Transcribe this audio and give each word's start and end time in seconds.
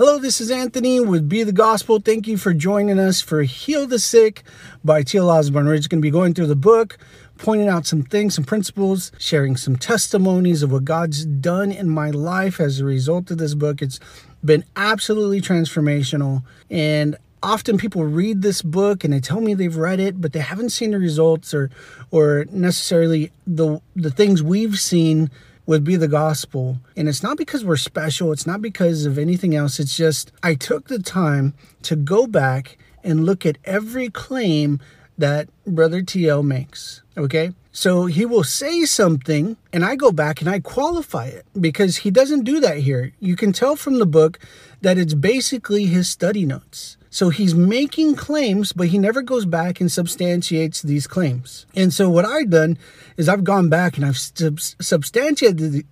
Hello, 0.00 0.18
this 0.18 0.40
is 0.40 0.50
Anthony 0.50 0.98
with 0.98 1.28
Be 1.28 1.42
the 1.42 1.52
Gospel. 1.52 2.00
Thank 2.00 2.26
you 2.26 2.38
for 2.38 2.54
joining 2.54 2.98
us 2.98 3.20
for 3.20 3.42
Heal 3.42 3.86
the 3.86 3.98
Sick 3.98 4.42
by 4.82 5.02
T.L. 5.02 5.28
Osborn. 5.28 5.66
We're 5.66 5.76
just 5.76 5.90
going 5.90 6.00
to 6.00 6.02
be 6.02 6.10
going 6.10 6.32
through 6.32 6.46
the 6.46 6.56
book, 6.56 6.96
pointing 7.36 7.68
out 7.68 7.84
some 7.84 8.04
things, 8.04 8.34
some 8.34 8.44
principles, 8.44 9.12
sharing 9.18 9.58
some 9.58 9.76
testimonies 9.76 10.62
of 10.62 10.72
what 10.72 10.86
God's 10.86 11.26
done 11.26 11.70
in 11.70 11.90
my 11.90 12.08
life 12.08 12.60
as 12.60 12.80
a 12.80 12.86
result 12.86 13.30
of 13.30 13.36
this 13.36 13.52
book. 13.52 13.82
It's 13.82 14.00
been 14.42 14.64
absolutely 14.74 15.42
transformational. 15.42 16.44
And 16.70 17.18
often 17.42 17.76
people 17.76 18.02
read 18.04 18.40
this 18.40 18.62
book 18.62 19.04
and 19.04 19.12
they 19.12 19.20
tell 19.20 19.42
me 19.42 19.52
they've 19.52 19.76
read 19.76 20.00
it, 20.00 20.18
but 20.18 20.32
they 20.32 20.40
haven't 20.40 20.70
seen 20.70 20.92
the 20.92 20.98
results 20.98 21.52
or 21.52 21.68
or 22.10 22.46
necessarily 22.50 23.32
the 23.46 23.82
the 23.94 24.10
things 24.10 24.42
we've 24.42 24.78
seen 24.78 25.30
would 25.70 25.84
be 25.84 25.94
the 25.94 26.08
gospel. 26.08 26.80
And 26.96 27.08
it's 27.08 27.22
not 27.22 27.36
because 27.38 27.64
we're 27.64 27.76
special, 27.76 28.32
it's 28.32 28.44
not 28.44 28.60
because 28.60 29.06
of 29.06 29.16
anything 29.16 29.54
else. 29.54 29.78
It's 29.78 29.96
just 29.96 30.32
I 30.42 30.56
took 30.56 30.88
the 30.88 30.98
time 30.98 31.54
to 31.82 31.94
go 31.94 32.26
back 32.26 32.76
and 33.04 33.24
look 33.24 33.46
at 33.46 33.56
every 33.64 34.10
claim 34.10 34.80
that 35.16 35.48
Brother 35.64 36.02
TL 36.02 36.44
makes. 36.44 37.02
Okay? 37.16 37.52
So 37.72 38.06
he 38.06 38.26
will 38.26 38.44
say 38.44 38.84
something, 38.84 39.56
and 39.72 39.84
I 39.84 39.94
go 39.94 40.10
back 40.10 40.40
and 40.40 40.50
I 40.50 40.58
qualify 40.58 41.26
it 41.26 41.46
because 41.58 41.98
he 41.98 42.10
doesn't 42.10 42.44
do 42.44 42.58
that 42.60 42.78
here. 42.78 43.12
You 43.20 43.36
can 43.36 43.52
tell 43.52 43.76
from 43.76 43.98
the 43.98 44.06
book 44.06 44.38
that 44.80 44.98
it's 44.98 45.14
basically 45.14 45.86
his 45.86 46.08
study 46.08 46.44
notes. 46.44 46.96
So 47.10 47.28
he's 47.30 47.54
making 47.54 48.14
claims, 48.14 48.72
but 48.72 48.88
he 48.88 48.98
never 48.98 49.20
goes 49.22 49.44
back 49.44 49.80
and 49.80 49.90
substantiates 49.90 50.82
these 50.82 51.08
claims. 51.08 51.66
And 51.74 51.92
so 51.92 52.08
what 52.08 52.24
I've 52.24 52.50
done 52.50 52.78
is 53.16 53.28
I've 53.28 53.42
gone 53.42 53.68
back 53.68 53.96
and 53.96 54.06
I've 54.06 54.18
sub- 54.18 54.60
substantiated 54.60 55.84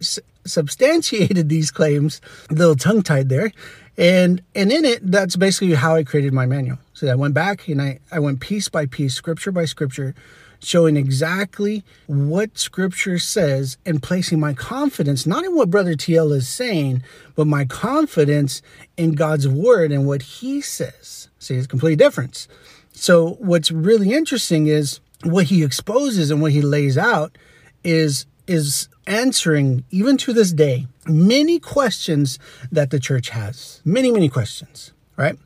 substantiated 0.45 1.49
these 1.49 1.71
claims, 1.71 2.21
a 2.51 2.55
little 2.55 2.77
tongue 2.77 3.03
tied 3.03 3.29
there. 3.29 3.53
And 3.97 4.43
and 4.55 4.71
in 4.71 4.85
it, 4.85 5.11
that's 5.11 5.35
basically 5.35 5.75
how 5.75 5.97
I 5.97 6.05
created 6.05 6.33
my 6.33 6.47
manual. 6.47 6.79
So 6.95 7.09
I 7.09 7.17
went 7.17 7.35
back 7.35 7.67
and 7.69 7.83
I, 7.83 7.99
I 8.13 8.21
went 8.21 8.41
piece 8.41 8.69
by 8.69 8.87
piece, 8.87 9.15
scripture 9.15 9.51
by 9.53 9.65
scripture, 9.65 10.15
showing 10.61 10.97
exactly 10.97 11.85
what 12.07 12.59
scripture 12.59 13.19
says 13.19 13.79
and 13.87 14.03
placing 14.03 14.41
my 14.41 14.53
confidence 14.53 15.27
not 15.27 15.45
in 15.45 15.55
what 15.55 15.71
brother 15.71 15.95
TL 15.95 16.33
is 16.35 16.49
saying, 16.49 17.03
but 17.35 17.47
my 17.47 17.65
confidence 17.65 18.63
in 18.97 19.13
God's 19.13 19.47
word 19.49 19.93
and 19.93 20.07
what 20.07 20.23
he 20.23 20.61
says. 20.61 21.29
See, 21.39 21.55
it's 21.55 21.67
complete 21.67 21.99
difference. 21.99 22.49
So 22.93 23.37
what's 23.41 23.71
really 23.71 24.13
interesting 24.13 24.67
is 24.67 25.01
what 25.23 25.47
he 25.47 25.63
exposes 25.63 26.31
and 26.31 26.43
what 26.43 26.53
he 26.53 26.63
lays 26.63 26.99
out 26.99 27.37
is 27.85 28.27
is 28.47 28.89
answering 29.07 29.85
even 29.91 30.17
to 30.17 30.33
this 30.33 30.53
day 30.53 30.87
many 31.07 31.59
questions 31.59 32.39
that 32.73 32.91
the 32.91 32.99
church 32.99 33.29
has. 33.29 33.81
Many, 33.85 34.11
many 34.11 34.29
questions, 34.29 34.93
right? 35.17 35.39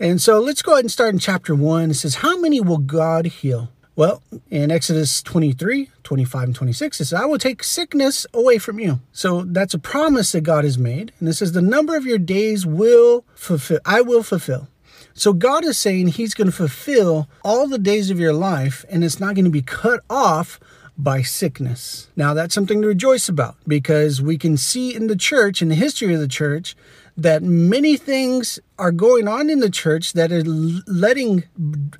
And 0.00 0.20
so 0.20 0.40
let's 0.40 0.60
go 0.60 0.72
ahead 0.72 0.84
and 0.84 0.90
start 0.90 1.14
in 1.14 1.20
chapter 1.20 1.54
1. 1.54 1.90
It 1.90 1.94
says, 1.94 2.16
How 2.16 2.38
many 2.38 2.60
will 2.60 2.78
God 2.78 3.26
heal? 3.26 3.70
Well, 3.96 4.22
in 4.50 4.72
Exodus 4.72 5.22
23, 5.22 5.88
25, 6.02 6.42
and 6.42 6.54
26, 6.54 7.00
it 7.00 7.04
says, 7.04 7.20
I 7.20 7.26
will 7.26 7.38
take 7.38 7.62
sickness 7.62 8.26
away 8.34 8.58
from 8.58 8.80
you. 8.80 8.98
So 9.12 9.42
that's 9.42 9.74
a 9.74 9.78
promise 9.78 10.32
that 10.32 10.40
God 10.40 10.64
has 10.64 10.76
made. 10.76 11.12
And 11.20 11.28
it 11.28 11.34
says, 11.34 11.52
The 11.52 11.62
number 11.62 11.96
of 11.96 12.04
your 12.04 12.18
days 12.18 12.66
will 12.66 13.24
fulfill, 13.36 13.78
I 13.84 14.00
will 14.00 14.24
fulfill. 14.24 14.68
So 15.14 15.32
God 15.32 15.64
is 15.64 15.78
saying 15.78 16.08
He's 16.08 16.34
going 16.34 16.48
to 16.48 16.56
fulfill 16.56 17.28
all 17.44 17.68
the 17.68 17.78
days 17.78 18.10
of 18.10 18.18
your 18.18 18.32
life, 18.32 18.84
and 18.88 19.04
it's 19.04 19.20
not 19.20 19.36
going 19.36 19.44
to 19.44 19.50
be 19.50 19.62
cut 19.62 20.00
off 20.10 20.58
by 20.98 21.22
sickness. 21.22 22.08
Now, 22.16 22.34
that's 22.34 22.54
something 22.54 22.82
to 22.82 22.88
rejoice 22.88 23.28
about 23.28 23.56
because 23.66 24.20
we 24.20 24.38
can 24.38 24.56
see 24.56 24.94
in 24.94 25.06
the 25.06 25.16
church, 25.16 25.62
in 25.62 25.68
the 25.68 25.74
history 25.76 26.12
of 26.14 26.20
the 26.20 26.28
church, 26.28 26.76
that 27.16 27.42
many 27.42 27.96
things 27.96 28.58
are 28.76 28.90
going 28.90 29.28
on 29.28 29.48
in 29.48 29.60
the 29.60 29.70
church 29.70 30.14
that 30.14 30.32
are 30.32 30.42
letting 30.44 31.44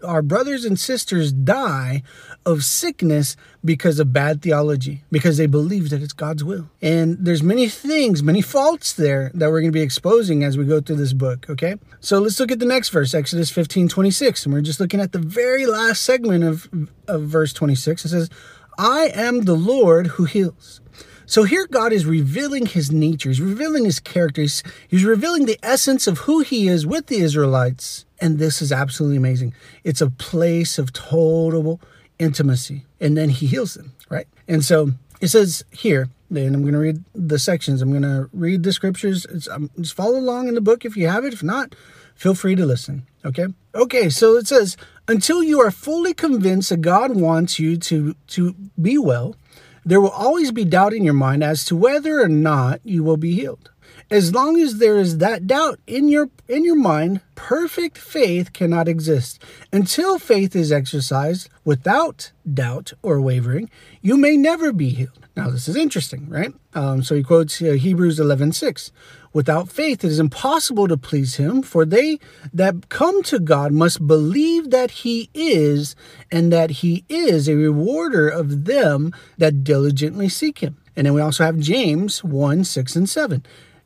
our 0.02 0.22
brothers 0.22 0.64
and 0.64 0.78
sisters 0.78 1.32
die 1.32 2.02
of 2.44 2.64
sickness 2.64 3.36
because 3.64 4.00
of 4.00 4.12
bad 4.12 4.42
theology 4.42 5.04
because 5.12 5.36
they 5.36 5.46
believe 5.46 5.90
that 5.90 6.02
it's 6.02 6.12
God's 6.12 6.42
will. 6.42 6.68
And 6.82 7.16
there's 7.20 7.44
many 7.44 7.68
things, 7.68 8.22
many 8.22 8.42
faults 8.42 8.92
there 8.92 9.30
that 9.34 9.50
we're 9.50 9.60
going 9.60 9.72
to 9.72 9.78
be 9.78 9.82
exposing 9.82 10.42
as 10.42 10.58
we 10.58 10.64
go 10.64 10.80
through 10.80 10.96
this 10.96 11.12
book, 11.12 11.48
okay? 11.48 11.76
So 12.00 12.18
let's 12.18 12.40
look 12.40 12.50
at 12.50 12.58
the 12.58 12.66
next 12.66 12.88
verse, 12.88 13.14
Exodus 13.14 13.50
15, 13.50 13.88
26. 13.88 14.46
And 14.46 14.52
we're 14.52 14.62
just 14.62 14.80
looking 14.80 15.00
at 15.00 15.12
the 15.12 15.20
very 15.20 15.64
last 15.64 16.02
segment 16.02 16.42
of, 16.42 16.68
of 17.06 17.22
verse 17.22 17.52
26. 17.52 18.04
It 18.04 18.08
says, 18.08 18.30
I 18.76 19.12
am 19.14 19.42
the 19.42 19.54
Lord 19.54 20.08
who 20.08 20.24
heals. 20.24 20.80
So 21.26 21.44
here 21.44 21.66
God 21.66 21.92
is 21.92 22.06
revealing 22.06 22.66
his 22.66 22.92
nature, 22.92 23.30
he's 23.30 23.40
revealing 23.40 23.84
his 23.84 24.00
characters, 24.00 24.62
he's 24.88 25.04
revealing 25.04 25.46
the 25.46 25.58
essence 25.62 26.06
of 26.06 26.18
who 26.18 26.40
he 26.40 26.68
is 26.68 26.86
with 26.86 27.06
the 27.06 27.18
Israelites. 27.18 28.04
And 28.20 28.38
this 28.38 28.62
is 28.62 28.72
absolutely 28.72 29.16
amazing. 29.16 29.54
It's 29.82 30.00
a 30.00 30.10
place 30.10 30.78
of 30.78 30.92
total 30.92 31.80
intimacy. 32.18 32.84
And 33.00 33.16
then 33.16 33.28
he 33.30 33.46
heals 33.46 33.74
them, 33.74 33.92
right? 34.08 34.26
And 34.46 34.64
so 34.64 34.92
it 35.20 35.28
says 35.28 35.64
here, 35.70 36.08
and 36.30 36.54
I'm 36.54 36.62
going 36.62 36.74
to 36.74 36.78
read 36.78 37.04
the 37.14 37.38
sections. 37.38 37.80
I'm 37.80 37.90
going 37.90 38.02
to 38.02 38.28
read 38.32 38.62
the 38.62 38.72
scriptures. 38.72 39.26
Um, 39.50 39.70
just 39.78 39.94
follow 39.94 40.18
along 40.18 40.48
in 40.48 40.54
the 40.54 40.60
book 40.60 40.84
if 40.84 40.96
you 40.96 41.06
have 41.08 41.24
it. 41.24 41.32
If 41.32 41.42
not, 41.42 41.74
feel 42.14 42.34
free 42.34 42.54
to 42.56 42.66
listen. 42.66 43.06
Okay. 43.24 43.46
Okay. 43.74 44.08
So 44.08 44.36
it 44.36 44.48
says, 44.48 44.76
until 45.06 45.42
you 45.42 45.60
are 45.60 45.70
fully 45.70 46.12
convinced 46.12 46.70
that 46.70 46.80
God 46.80 47.14
wants 47.14 47.58
you 47.58 47.76
to, 47.76 48.14
to 48.28 48.54
be 48.80 48.98
well, 48.98 49.36
there 49.84 50.00
will 50.00 50.10
always 50.10 50.50
be 50.50 50.64
doubt 50.64 50.94
in 50.94 51.04
your 51.04 51.14
mind 51.14 51.44
as 51.44 51.64
to 51.66 51.76
whether 51.76 52.20
or 52.20 52.28
not 52.28 52.80
you 52.84 53.04
will 53.04 53.16
be 53.16 53.34
healed. 53.34 53.70
As 54.10 54.34
long 54.34 54.60
as 54.60 54.78
there 54.78 54.98
is 54.98 55.18
that 55.18 55.46
doubt 55.46 55.80
in 55.86 56.08
your 56.08 56.28
in 56.46 56.64
your 56.64 56.76
mind, 56.76 57.20
perfect 57.34 57.96
faith 57.96 58.52
cannot 58.52 58.86
exist. 58.88 59.42
Until 59.72 60.18
faith 60.18 60.54
is 60.54 60.70
exercised 60.70 61.48
without 61.64 62.32
doubt 62.52 62.92
or 63.02 63.20
wavering, 63.20 63.70
you 64.02 64.16
may 64.16 64.36
never 64.36 64.72
be 64.72 64.90
healed. 64.90 65.24
Now, 65.36 65.50
this 65.50 65.66
is 65.66 65.74
interesting, 65.74 66.28
right? 66.28 66.54
Um, 66.74 67.02
so 67.02 67.16
he 67.16 67.22
quotes 67.22 67.60
uh, 67.60 67.72
Hebrews 67.72 68.20
11 68.20 68.52
6. 68.52 68.92
Without 69.32 69.68
faith, 69.68 70.04
it 70.04 70.08
is 70.08 70.20
impossible 70.20 70.86
to 70.86 70.96
please 70.96 71.36
him, 71.36 71.60
for 71.60 71.84
they 71.84 72.20
that 72.52 72.88
come 72.88 73.20
to 73.24 73.40
God 73.40 73.72
must 73.72 74.06
believe 74.06 74.70
that 74.70 74.90
he 74.92 75.28
is, 75.34 75.96
and 76.30 76.52
that 76.52 76.70
he 76.70 77.04
is 77.08 77.48
a 77.48 77.56
rewarder 77.56 78.28
of 78.28 78.64
them 78.64 79.12
that 79.36 79.64
diligently 79.64 80.28
seek 80.28 80.60
him. 80.60 80.76
And 80.94 81.06
then 81.06 81.14
we 81.14 81.20
also 81.20 81.44
have 81.44 81.58
James 81.58 82.22
1 82.22 82.62
6 82.62 82.94
and 82.94 83.08
7. 83.08 83.44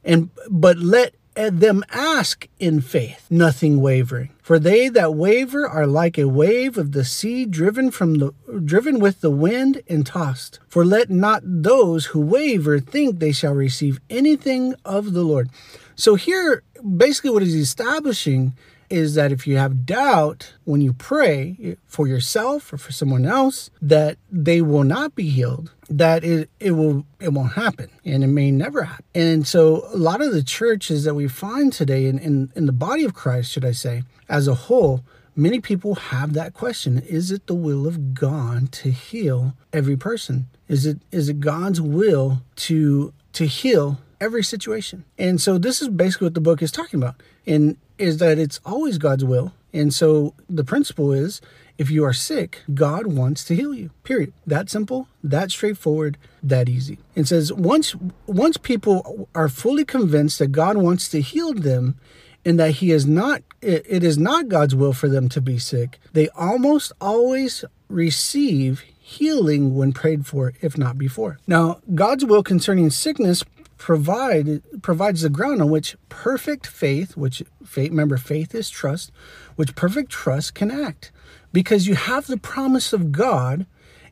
And 0.08 0.30
but 0.50 0.78
let 0.78 1.14
them 1.36 1.84
ask 1.90 2.48
in 2.58 2.80
faith, 2.80 3.26
nothing 3.30 3.80
wavering. 3.80 4.30
For 4.42 4.58
they 4.58 4.88
that 4.88 5.14
waver 5.14 5.68
are 5.68 5.86
like 5.86 6.18
a 6.18 6.26
wave 6.26 6.76
of 6.76 6.90
the 6.90 7.04
sea 7.04 7.44
driven 7.44 7.92
from 7.92 8.14
the 8.14 8.32
driven 8.64 8.98
with 8.98 9.20
the 9.20 9.30
wind 9.30 9.82
and 9.86 10.04
tossed. 10.04 10.58
For 10.66 10.84
let 10.84 11.10
not 11.10 11.42
those 11.44 12.06
who 12.06 12.20
waver 12.20 12.80
think 12.80 13.18
they 13.20 13.32
shall 13.32 13.54
receive 13.54 14.00
anything 14.10 14.74
of 14.84 15.12
the 15.12 15.22
Lord. 15.22 15.50
So 15.94 16.16
here 16.16 16.64
basically 16.96 17.30
what 17.30 17.42
he's 17.42 17.54
establishing 17.54 18.54
is 18.90 19.14
that 19.14 19.32
if 19.32 19.46
you 19.46 19.56
have 19.56 19.84
doubt 19.86 20.54
when 20.64 20.80
you 20.80 20.92
pray 20.92 21.76
for 21.86 22.06
yourself 22.06 22.72
or 22.72 22.78
for 22.78 22.92
someone 22.92 23.24
else 23.24 23.70
that 23.82 24.18
they 24.30 24.60
will 24.62 24.84
not 24.84 25.14
be 25.14 25.28
healed 25.28 25.72
that 25.90 26.22
it, 26.24 26.50
it 26.60 26.72
will 26.72 27.06
it 27.18 27.32
won't 27.32 27.52
happen 27.52 27.90
and 28.04 28.22
it 28.22 28.28
may 28.28 28.50
never 28.50 28.84
happen. 28.84 29.04
And 29.14 29.46
so 29.46 29.86
a 29.92 29.96
lot 29.96 30.20
of 30.20 30.32
the 30.32 30.42
churches 30.42 31.04
that 31.04 31.14
we 31.14 31.28
find 31.28 31.72
today 31.72 32.06
in, 32.06 32.18
in, 32.18 32.52
in 32.54 32.66
the 32.66 32.72
body 32.72 33.04
of 33.04 33.14
christ 33.14 33.50
should 33.50 33.64
i 33.64 33.72
say 33.72 34.02
as 34.28 34.46
a 34.46 34.54
whole 34.54 35.02
many 35.38 35.60
people 35.60 35.94
have 35.94 36.34
that 36.34 36.52
question. 36.52 36.98
Is 36.98 37.30
it 37.30 37.46
the 37.46 37.54
will 37.54 37.86
of 37.86 38.12
god 38.12 38.72
to 38.72 38.90
heal 38.90 39.54
every 39.72 39.96
person? 39.96 40.48
Is 40.66 40.84
it 40.84 40.98
is 41.10 41.28
it 41.28 41.40
god's 41.40 41.80
will 41.80 42.42
to 42.56 43.14
to 43.32 43.46
heal 43.46 43.98
every 44.20 44.42
situation? 44.42 45.04
And 45.16 45.40
so 45.40 45.56
this 45.56 45.80
is 45.80 45.88
basically 45.88 46.26
what 46.26 46.34
the 46.34 46.40
book 46.40 46.60
is 46.60 46.72
talking 46.72 47.00
about. 47.00 47.14
And 47.46 47.76
is 47.98 48.18
that 48.18 48.38
it's 48.38 48.60
always 48.64 48.98
God's 48.98 49.24
will. 49.24 49.52
And 49.72 49.92
so 49.92 50.34
the 50.48 50.64
principle 50.64 51.12
is 51.12 51.40
if 51.76 51.90
you 51.90 52.04
are 52.04 52.12
sick, 52.12 52.62
God 52.74 53.06
wants 53.06 53.44
to 53.44 53.54
heal 53.54 53.72
you. 53.72 53.90
Period. 54.02 54.32
That 54.46 54.68
simple, 54.68 55.08
that 55.22 55.50
straightforward, 55.50 56.18
that 56.42 56.68
easy. 56.68 56.98
And 57.14 57.26
says 57.28 57.52
once 57.52 57.94
once 58.26 58.56
people 58.56 59.28
are 59.34 59.48
fully 59.48 59.84
convinced 59.84 60.38
that 60.38 60.48
God 60.48 60.76
wants 60.76 61.08
to 61.10 61.20
heal 61.20 61.54
them 61.54 61.96
and 62.44 62.58
that 62.58 62.76
he 62.76 62.90
is 62.90 63.06
not 63.06 63.42
it 63.60 64.04
is 64.04 64.18
not 64.18 64.48
God's 64.48 64.74
will 64.74 64.92
for 64.92 65.08
them 65.08 65.28
to 65.30 65.40
be 65.40 65.58
sick, 65.58 65.98
they 66.12 66.28
almost 66.30 66.92
always 67.00 67.64
receive 67.88 68.84
healing 69.08 69.74
when 69.74 69.92
prayed 69.92 70.26
for, 70.26 70.52
if 70.60 70.76
not 70.76 70.98
before. 70.98 71.38
Now, 71.46 71.80
God's 71.94 72.26
will 72.26 72.42
concerning 72.42 72.90
sickness 72.90 73.42
provide 73.78 74.62
provides 74.82 75.22
the 75.22 75.30
ground 75.30 75.62
on 75.62 75.70
which 75.70 75.96
perfect 76.08 76.66
faith, 76.66 77.16
which 77.16 77.42
faith 77.64 77.90
remember 77.90 78.16
faith 78.16 78.54
is 78.54 78.68
trust, 78.68 79.10
which 79.56 79.74
perfect 79.74 80.10
trust 80.10 80.54
can 80.54 80.70
act. 80.70 81.10
Because 81.52 81.86
you 81.86 81.94
have 81.94 82.26
the 82.26 82.36
promise 82.36 82.92
of 82.92 83.10
God, 83.10 83.66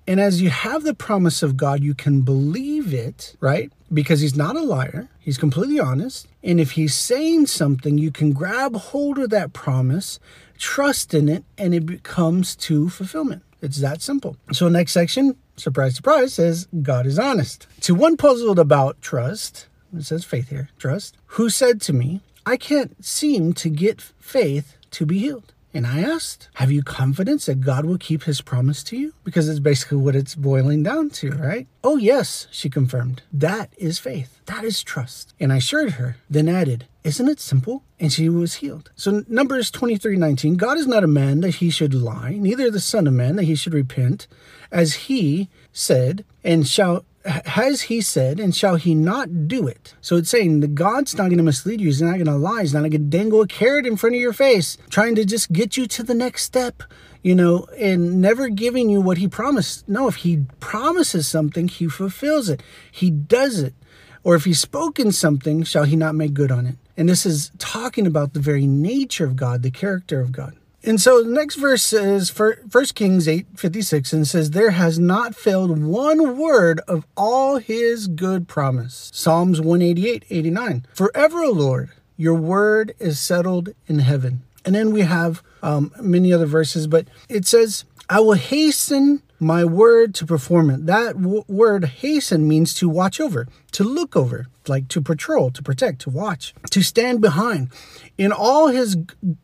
and 0.06 0.20
as 0.20 0.40
you 0.40 0.48
have 0.50 0.84
the 0.84 0.94
promise 0.94 1.42
of 1.42 1.56
God, 1.56 1.82
you 1.82 1.94
can 1.94 2.22
believe 2.22 2.94
it, 2.94 3.36
right? 3.40 3.70
because 3.92 4.20
he's 4.20 4.36
not 4.36 4.56
a 4.56 4.62
liar. 4.62 5.08
He's 5.18 5.38
completely 5.38 5.78
honest. 5.78 6.26
And 6.42 6.60
if 6.60 6.72
he's 6.72 6.94
saying 6.94 7.46
something, 7.46 7.98
you 7.98 8.10
can 8.10 8.32
grab 8.32 8.74
hold 8.76 9.18
of 9.18 9.30
that 9.30 9.52
promise, 9.52 10.18
trust 10.58 11.14
in 11.14 11.28
it, 11.28 11.44
and 11.56 11.74
it 11.74 12.02
comes 12.02 12.56
to 12.56 12.88
fulfillment. 12.88 13.42
It's 13.62 13.78
that 13.78 14.02
simple. 14.02 14.36
So, 14.52 14.68
next 14.68 14.92
section, 14.92 15.36
surprise, 15.56 15.96
surprise, 15.96 16.34
says 16.34 16.68
God 16.82 17.06
is 17.06 17.18
honest. 17.18 17.66
To 17.82 17.94
one 17.94 18.16
puzzled 18.16 18.58
about 18.58 19.00
trust, 19.00 19.66
it 19.96 20.04
says 20.04 20.24
faith 20.24 20.48
here, 20.48 20.68
trust, 20.78 21.16
who 21.26 21.50
said 21.50 21.80
to 21.82 21.92
me, 21.92 22.20
I 22.44 22.56
can't 22.56 23.04
seem 23.04 23.52
to 23.54 23.68
get 23.68 24.00
faith 24.00 24.76
to 24.92 25.06
be 25.06 25.18
healed. 25.18 25.52
And 25.76 25.86
I 25.86 26.00
asked, 26.00 26.48
Have 26.54 26.72
you 26.72 26.82
confidence 26.82 27.44
that 27.44 27.60
God 27.60 27.84
will 27.84 27.98
keep 27.98 28.22
his 28.22 28.40
promise 28.40 28.82
to 28.84 28.96
you? 28.96 29.12
Because 29.24 29.46
it's 29.46 29.60
basically 29.60 29.98
what 29.98 30.16
it's 30.16 30.34
boiling 30.34 30.82
down 30.82 31.10
to, 31.10 31.32
right? 31.32 31.66
Oh, 31.84 31.98
yes, 31.98 32.46
she 32.50 32.70
confirmed. 32.70 33.24
That 33.30 33.74
is 33.76 33.98
faith. 33.98 34.40
That 34.46 34.64
is 34.64 34.82
trust. 34.82 35.34
And 35.38 35.52
I 35.52 35.56
assured 35.56 35.90
her, 35.92 36.16
then 36.30 36.48
added, 36.48 36.86
Isn't 37.04 37.28
it 37.28 37.40
simple? 37.40 37.82
And 38.00 38.10
she 38.10 38.30
was 38.30 38.54
healed. 38.54 38.90
So 38.96 39.22
Numbers 39.28 39.70
23 39.70 40.16
19, 40.16 40.56
God 40.56 40.78
is 40.78 40.86
not 40.86 41.04
a 41.04 41.18
man 41.22 41.42
that 41.42 41.56
he 41.56 41.68
should 41.68 41.92
lie, 41.92 42.38
neither 42.40 42.70
the 42.70 42.80
Son 42.80 43.06
of 43.06 43.12
Man 43.12 43.36
that 43.36 43.44
he 43.44 43.54
should 43.54 43.74
repent, 43.74 44.26
as 44.72 44.94
he 44.94 45.50
said, 45.72 46.24
and 46.42 46.66
shall 46.66 47.04
has 47.26 47.82
he 47.82 48.00
said, 48.00 48.38
and 48.38 48.54
shall 48.54 48.76
he 48.76 48.94
not 48.94 49.48
do 49.48 49.66
it? 49.66 49.94
So 50.00 50.16
it's 50.16 50.30
saying 50.30 50.60
the 50.60 50.68
God's 50.68 51.14
not 51.16 51.24
going 51.24 51.38
to 51.38 51.42
mislead 51.42 51.80
you. 51.80 51.86
He's 51.86 52.02
not 52.02 52.14
going 52.14 52.26
to 52.26 52.36
lie. 52.36 52.62
He's 52.62 52.74
not 52.74 52.80
going 52.80 52.92
to 52.92 52.98
dangle 52.98 53.40
a 53.42 53.46
carrot 53.46 53.86
in 53.86 53.96
front 53.96 54.14
of 54.14 54.20
your 54.20 54.32
face, 54.32 54.78
trying 54.90 55.14
to 55.16 55.24
just 55.24 55.52
get 55.52 55.76
you 55.76 55.86
to 55.88 56.02
the 56.02 56.14
next 56.14 56.44
step, 56.44 56.82
you 57.22 57.34
know, 57.34 57.66
and 57.78 58.20
never 58.20 58.48
giving 58.48 58.88
you 58.88 59.00
what 59.00 59.18
he 59.18 59.28
promised. 59.28 59.88
No, 59.88 60.08
if 60.08 60.16
he 60.16 60.44
promises 60.60 61.26
something, 61.26 61.68
he 61.68 61.88
fulfills 61.88 62.48
it. 62.48 62.62
He 62.90 63.10
does 63.10 63.60
it. 63.60 63.74
Or 64.22 64.34
if 64.34 64.44
he's 64.44 64.60
spoken 64.60 65.12
something, 65.12 65.62
shall 65.62 65.84
he 65.84 65.96
not 65.96 66.14
make 66.14 66.34
good 66.34 66.50
on 66.50 66.66
it? 66.66 66.76
And 66.96 67.08
this 67.08 67.26
is 67.26 67.52
talking 67.58 68.06
about 68.06 68.32
the 68.32 68.40
very 68.40 68.66
nature 68.66 69.24
of 69.24 69.36
God, 69.36 69.62
the 69.62 69.70
character 69.70 70.20
of 70.20 70.32
God. 70.32 70.56
And 70.86 71.00
so 71.00 71.20
the 71.20 71.30
next 71.30 71.56
verse 71.56 71.92
is 71.92 72.30
First 72.30 72.94
Kings 72.94 73.26
8 73.26 73.46
56 73.56 74.12
and 74.12 74.26
says, 74.26 74.52
There 74.52 74.70
has 74.70 75.00
not 75.00 75.34
failed 75.34 75.82
one 75.82 76.38
word 76.38 76.80
of 76.86 77.04
all 77.16 77.56
his 77.56 78.06
good 78.06 78.46
promise. 78.46 79.10
Psalms 79.12 79.60
188 79.60 80.24
89. 80.30 80.86
Forever, 80.94 81.42
O 81.42 81.50
Lord, 81.50 81.90
your 82.16 82.34
word 82.34 82.94
is 83.00 83.18
settled 83.18 83.70
in 83.88 83.98
heaven. 83.98 84.44
And 84.64 84.76
then 84.76 84.92
we 84.92 85.00
have 85.00 85.42
um, 85.60 85.92
many 86.00 86.32
other 86.32 86.46
verses, 86.46 86.86
but 86.86 87.08
it 87.28 87.46
says, 87.46 87.84
I 88.08 88.20
will 88.20 88.34
hasten 88.34 89.22
my 89.38 89.64
word 89.64 90.14
to 90.16 90.26
perform 90.26 90.70
it. 90.70 90.86
That 90.86 91.20
w- 91.20 91.44
word 91.48 91.84
hasten 91.84 92.48
means 92.48 92.74
to 92.74 92.88
watch 92.88 93.20
over, 93.20 93.46
to 93.72 93.84
look 93.84 94.16
over, 94.16 94.46
like 94.66 94.88
to 94.88 95.00
patrol, 95.00 95.50
to 95.50 95.62
protect, 95.62 96.00
to 96.02 96.10
watch, 96.10 96.54
to 96.70 96.82
stand 96.82 97.20
behind. 97.20 97.70
In 98.16 98.32
all 98.32 98.68
his 98.68 98.96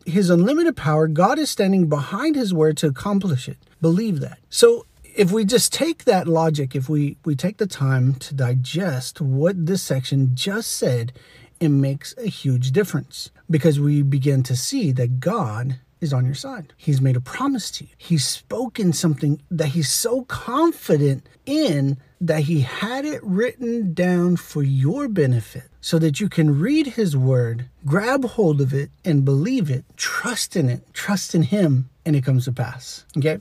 his 0.05 0.29
unlimited 0.29 0.75
power, 0.75 1.07
God 1.07 1.37
is 1.39 1.49
standing 1.49 1.87
behind 1.89 2.35
his 2.35 2.53
word 2.53 2.77
to 2.77 2.87
accomplish 2.87 3.47
it. 3.47 3.57
Believe 3.81 4.19
that. 4.21 4.39
So 4.49 4.85
if 5.15 5.31
we 5.31 5.45
just 5.45 5.71
take 5.71 6.05
that 6.05 6.27
logic, 6.27 6.75
if 6.75 6.89
we 6.89 7.17
we 7.23 7.35
take 7.35 7.57
the 7.57 7.67
time 7.67 8.15
to 8.15 8.33
digest 8.33 9.21
what 9.21 9.65
this 9.65 9.81
section 9.83 10.31
just 10.33 10.71
said, 10.71 11.13
it 11.59 11.69
makes 11.69 12.15
a 12.17 12.27
huge 12.27 12.71
difference 12.71 13.31
because 13.49 13.79
we 13.79 14.01
begin 14.01 14.43
to 14.43 14.55
see 14.55 14.91
that 14.93 15.19
God 15.19 15.79
is 16.03 16.13
on 16.13 16.25
your 16.25 16.35
side. 16.35 16.73
He's 16.77 17.01
made 17.01 17.15
a 17.15 17.21
promise 17.21 17.71
to 17.71 17.85
you. 17.85 17.89
He's 17.97 18.25
spoken 18.25 18.93
something 18.93 19.41
that 19.49 19.69
he's 19.69 19.89
so 19.89 20.23
confident 20.25 21.27
in 21.45 21.97
that 22.21 22.43
he 22.43 22.61
had 22.61 23.05
it 23.05 23.23
written 23.23 23.93
down 23.93 24.35
for 24.35 24.61
your 24.61 25.07
benefit 25.07 25.63
so 25.81 25.97
that 25.99 26.19
you 26.19 26.29
can 26.29 26.59
read 26.59 26.87
his 26.87 27.17
word, 27.17 27.69
grab 27.85 28.23
hold 28.23 28.61
of 28.61 28.73
it, 28.73 28.89
and 29.03 29.25
believe 29.25 29.69
it, 29.69 29.85
trust 29.97 30.55
in 30.55 30.69
it, 30.69 30.93
trust 30.93 31.33
in 31.35 31.43
him, 31.43 31.89
and 32.05 32.15
it 32.15 32.23
comes 32.23 32.45
to 32.45 32.51
pass. 32.51 33.05
Okay? 33.17 33.39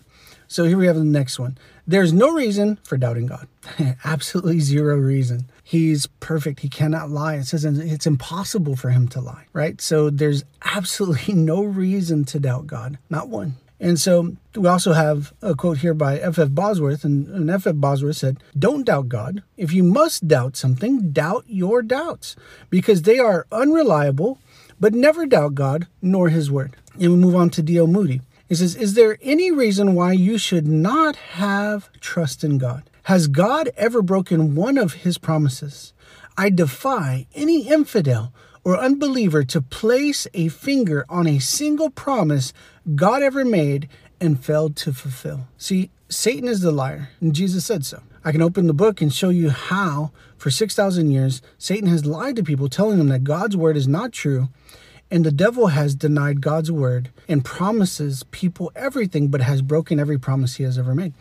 So 0.53 0.65
here 0.65 0.77
we 0.77 0.87
have 0.87 0.97
the 0.97 1.05
next 1.05 1.39
one. 1.39 1.57
There's 1.87 2.13
no 2.13 2.31
reason 2.31 2.79
for 2.85 2.99
doubting 2.99 3.25
God. 3.25 3.49
Absolutely 4.05 4.61
zero 4.61 4.97
reason. 4.97 5.51
He's 5.65 6.07
perfect. 6.21 6.61
He 6.61 6.69
cannot 6.69 7.09
lie. 7.09 7.37
It 7.37 7.45
says 7.45 7.65
it's 7.65 8.07
impossible 8.07 8.77
for 8.77 8.91
him 8.91 9.09
to 9.09 9.21
lie, 9.23 9.47
right? 9.55 9.81
So 9.81 10.11
there's 10.11 10.45
absolutely 10.63 11.33
no 11.53 11.63
reason 11.63 12.27
to 12.27 12.39
doubt 12.39 12.67
God, 12.67 12.99
not 13.09 13.31
one. 13.31 13.55
And 13.81 13.99
so 13.99 14.37
we 14.55 14.69
also 14.69 14.93
have 14.93 15.33
a 15.41 15.55
quote 15.55 15.79
here 15.79 15.95
by 15.95 16.19
F.F. 16.19 16.39
F. 16.39 16.49
Bosworth, 16.51 17.03
and, 17.03 17.27
and 17.29 17.51
F. 17.51 17.67
Bosworth 17.75 18.19
said, 18.19 18.37
Don't 18.57 18.85
doubt 18.85 19.09
God. 19.09 19.43
If 19.57 19.73
you 19.73 19.83
must 19.83 20.29
doubt 20.29 20.55
something, 20.57 21.13
doubt 21.13 21.45
your 21.49 21.81
doubts, 21.81 22.37
because 22.69 23.03
they 23.03 23.19
are 23.19 23.47
unreliable, 23.51 24.39
but 24.79 24.93
never 24.93 25.25
doubt 25.25 25.55
God 25.55 25.87
nor 26.03 26.29
his 26.29 26.51
word. 26.51 26.77
And 27.01 27.11
we 27.13 27.17
move 27.17 27.35
on 27.35 27.49
to 27.51 27.63
D.L. 27.63 27.87
Moody. 27.87 28.21
He 28.53 28.57
says, 28.57 28.77
Is 28.77 28.93
there 28.93 29.17
any 29.23 29.51
reason 29.51 29.95
why 29.95 30.13
you 30.13 30.37
should 30.37 30.67
not 30.67 31.17
have 31.17 31.91
trust 32.01 32.45
in 32.45 32.59
God? 32.59 32.83
Has 33.05 33.27
God 33.27 33.71
ever 33.79 34.03
broken 34.03 34.55
one 34.55 34.77
of 34.77 34.93
his 34.93 35.17
promises? 35.17 35.95
I 36.37 36.51
defy 36.51 37.27
any 37.35 37.67
infidel 37.67 38.35
or 38.63 38.77
unbeliever 38.77 39.43
to 39.45 39.63
place 39.63 40.27
a 40.35 40.49
finger 40.49 41.07
on 41.09 41.27
a 41.27 41.39
single 41.39 41.89
promise 41.89 42.53
God 42.95 43.23
ever 43.23 43.43
made 43.43 43.89
and 44.21 44.45
failed 44.45 44.77
to 44.77 44.93
fulfill. 44.93 45.49
See, 45.57 45.91
Satan 46.11 46.47
is 46.47 46.61
the 46.61 46.73
liar, 46.73 47.09
and 47.23 47.35
Jesus 47.35 47.65
said 47.65 47.87
so. 47.87 48.03
I 48.23 48.33
can 48.33 48.43
open 48.43 48.67
the 48.67 48.75
book 48.75 49.01
and 49.01 49.11
show 49.11 49.31
you 49.31 49.49
how, 49.49 50.13
for 50.37 50.51
6,000 50.51 51.11
years, 51.11 51.41
Satan 51.57 51.89
has 51.89 52.05
lied 52.05 52.37
to 52.37 52.45
people, 52.45 52.69
telling 52.69 52.99
them 52.99 53.09
that 53.09 53.25
God's 53.25 53.57
word 53.57 53.79
is 53.79 53.89
not 53.89 54.13
true, 54.13 54.51
and 55.13 55.27
the 55.27 55.31
devil 55.31 55.69
has 55.69 55.95
denied 55.95 56.41
God's 56.41 56.73
word 56.73 57.11
and 57.29 57.45
promises 57.45 58.25
people 58.31 58.73
everything, 58.75 59.29
but 59.29 59.43
has 59.43 59.61
broken 59.61 60.01
every 60.01 60.19
promise 60.19 60.57
he 60.57 60.65
has 60.65 60.79
ever 60.79 60.95
made. 60.95 61.13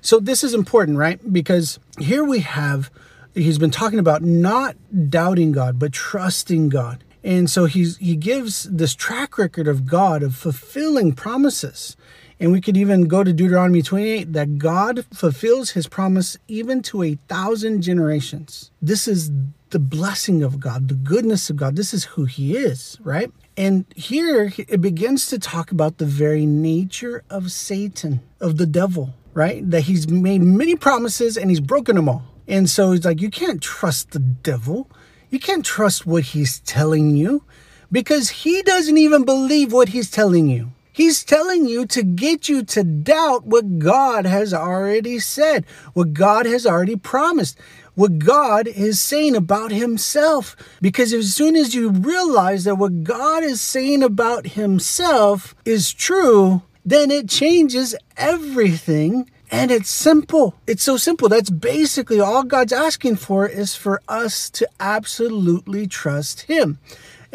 So, 0.00 0.18
this 0.18 0.42
is 0.42 0.52
important, 0.52 0.98
right? 0.98 1.20
Because 1.32 1.78
here 1.98 2.24
we 2.24 2.40
have 2.40 2.90
he's 3.34 3.58
been 3.58 3.70
talking 3.70 4.00
about 4.00 4.22
not 4.22 4.76
doubting 5.08 5.52
God, 5.52 5.78
but 5.78 5.92
trusting 5.92 6.70
God. 6.70 7.04
And 7.22 7.48
so 7.48 7.66
he's 7.66 7.96
he 7.98 8.16
gives 8.16 8.64
this 8.64 8.94
track 8.94 9.38
record 9.38 9.68
of 9.68 9.86
God 9.86 10.22
of 10.24 10.34
fulfilling 10.34 11.12
promises. 11.12 11.96
And 12.38 12.52
we 12.52 12.60
could 12.60 12.76
even 12.76 13.04
go 13.04 13.24
to 13.24 13.32
Deuteronomy 13.32 13.82
28 13.82 14.32
that 14.34 14.58
God 14.58 15.06
fulfills 15.12 15.70
his 15.70 15.86
promise 15.86 16.36
even 16.48 16.82
to 16.82 17.02
a 17.02 17.18
thousand 17.28 17.82
generations. 17.82 18.70
This 18.82 19.08
is 19.08 19.30
the 19.70 19.78
blessing 19.78 20.42
of 20.42 20.60
God, 20.60 20.88
the 20.88 20.94
goodness 20.94 21.48
of 21.50 21.56
God. 21.56 21.76
This 21.76 21.94
is 21.94 22.04
who 22.04 22.26
he 22.26 22.56
is, 22.56 22.98
right? 23.02 23.32
And 23.56 23.86
here 23.96 24.52
it 24.56 24.80
begins 24.80 25.28
to 25.28 25.38
talk 25.38 25.70
about 25.70 25.98
the 25.98 26.04
very 26.04 26.44
nature 26.44 27.24
of 27.30 27.50
Satan, 27.50 28.20
of 28.40 28.58
the 28.58 28.66
devil, 28.66 29.14
right? 29.32 29.68
That 29.68 29.82
he's 29.82 30.08
made 30.08 30.42
many 30.42 30.76
promises 30.76 31.38
and 31.38 31.50
he's 31.50 31.60
broken 31.60 31.96
them 31.96 32.08
all. 32.08 32.22
And 32.46 32.68
so 32.68 32.92
he's 32.92 33.04
like, 33.04 33.20
you 33.20 33.30
can't 33.30 33.62
trust 33.62 34.10
the 34.10 34.18
devil. 34.18 34.90
You 35.30 35.40
can't 35.40 35.64
trust 35.64 36.06
what 36.06 36.22
he's 36.22 36.60
telling 36.60 37.16
you 37.16 37.42
because 37.90 38.30
he 38.30 38.62
doesn't 38.62 38.98
even 38.98 39.24
believe 39.24 39.72
what 39.72 39.88
he's 39.88 40.10
telling 40.10 40.48
you. 40.48 40.72
He's 40.96 41.24
telling 41.24 41.66
you 41.66 41.84
to 41.88 42.02
get 42.02 42.48
you 42.48 42.64
to 42.64 42.82
doubt 42.82 43.44
what 43.44 43.78
God 43.78 44.24
has 44.24 44.54
already 44.54 45.18
said, 45.18 45.66
what 45.92 46.14
God 46.14 46.46
has 46.46 46.64
already 46.64 46.96
promised, 46.96 47.58
what 47.94 48.18
God 48.18 48.66
is 48.66 48.98
saying 48.98 49.36
about 49.36 49.72
himself. 49.72 50.56
Because 50.80 51.12
as 51.12 51.34
soon 51.34 51.54
as 51.54 51.74
you 51.74 51.90
realize 51.90 52.64
that 52.64 52.76
what 52.76 53.04
God 53.04 53.42
is 53.42 53.60
saying 53.60 54.02
about 54.02 54.46
himself 54.46 55.54
is 55.66 55.92
true, 55.92 56.62
then 56.82 57.10
it 57.10 57.28
changes 57.28 57.94
everything 58.16 59.28
and 59.50 59.70
it's 59.70 59.90
simple. 59.90 60.54
It's 60.66 60.82
so 60.82 60.96
simple. 60.96 61.28
That's 61.28 61.50
basically 61.50 62.20
all 62.20 62.42
God's 62.42 62.72
asking 62.72 63.16
for 63.16 63.46
is 63.46 63.74
for 63.74 64.00
us 64.08 64.50
to 64.50 64.66
absolutely 64.80 65.86
trust 65.86 66.42
Him. 66.42 66.78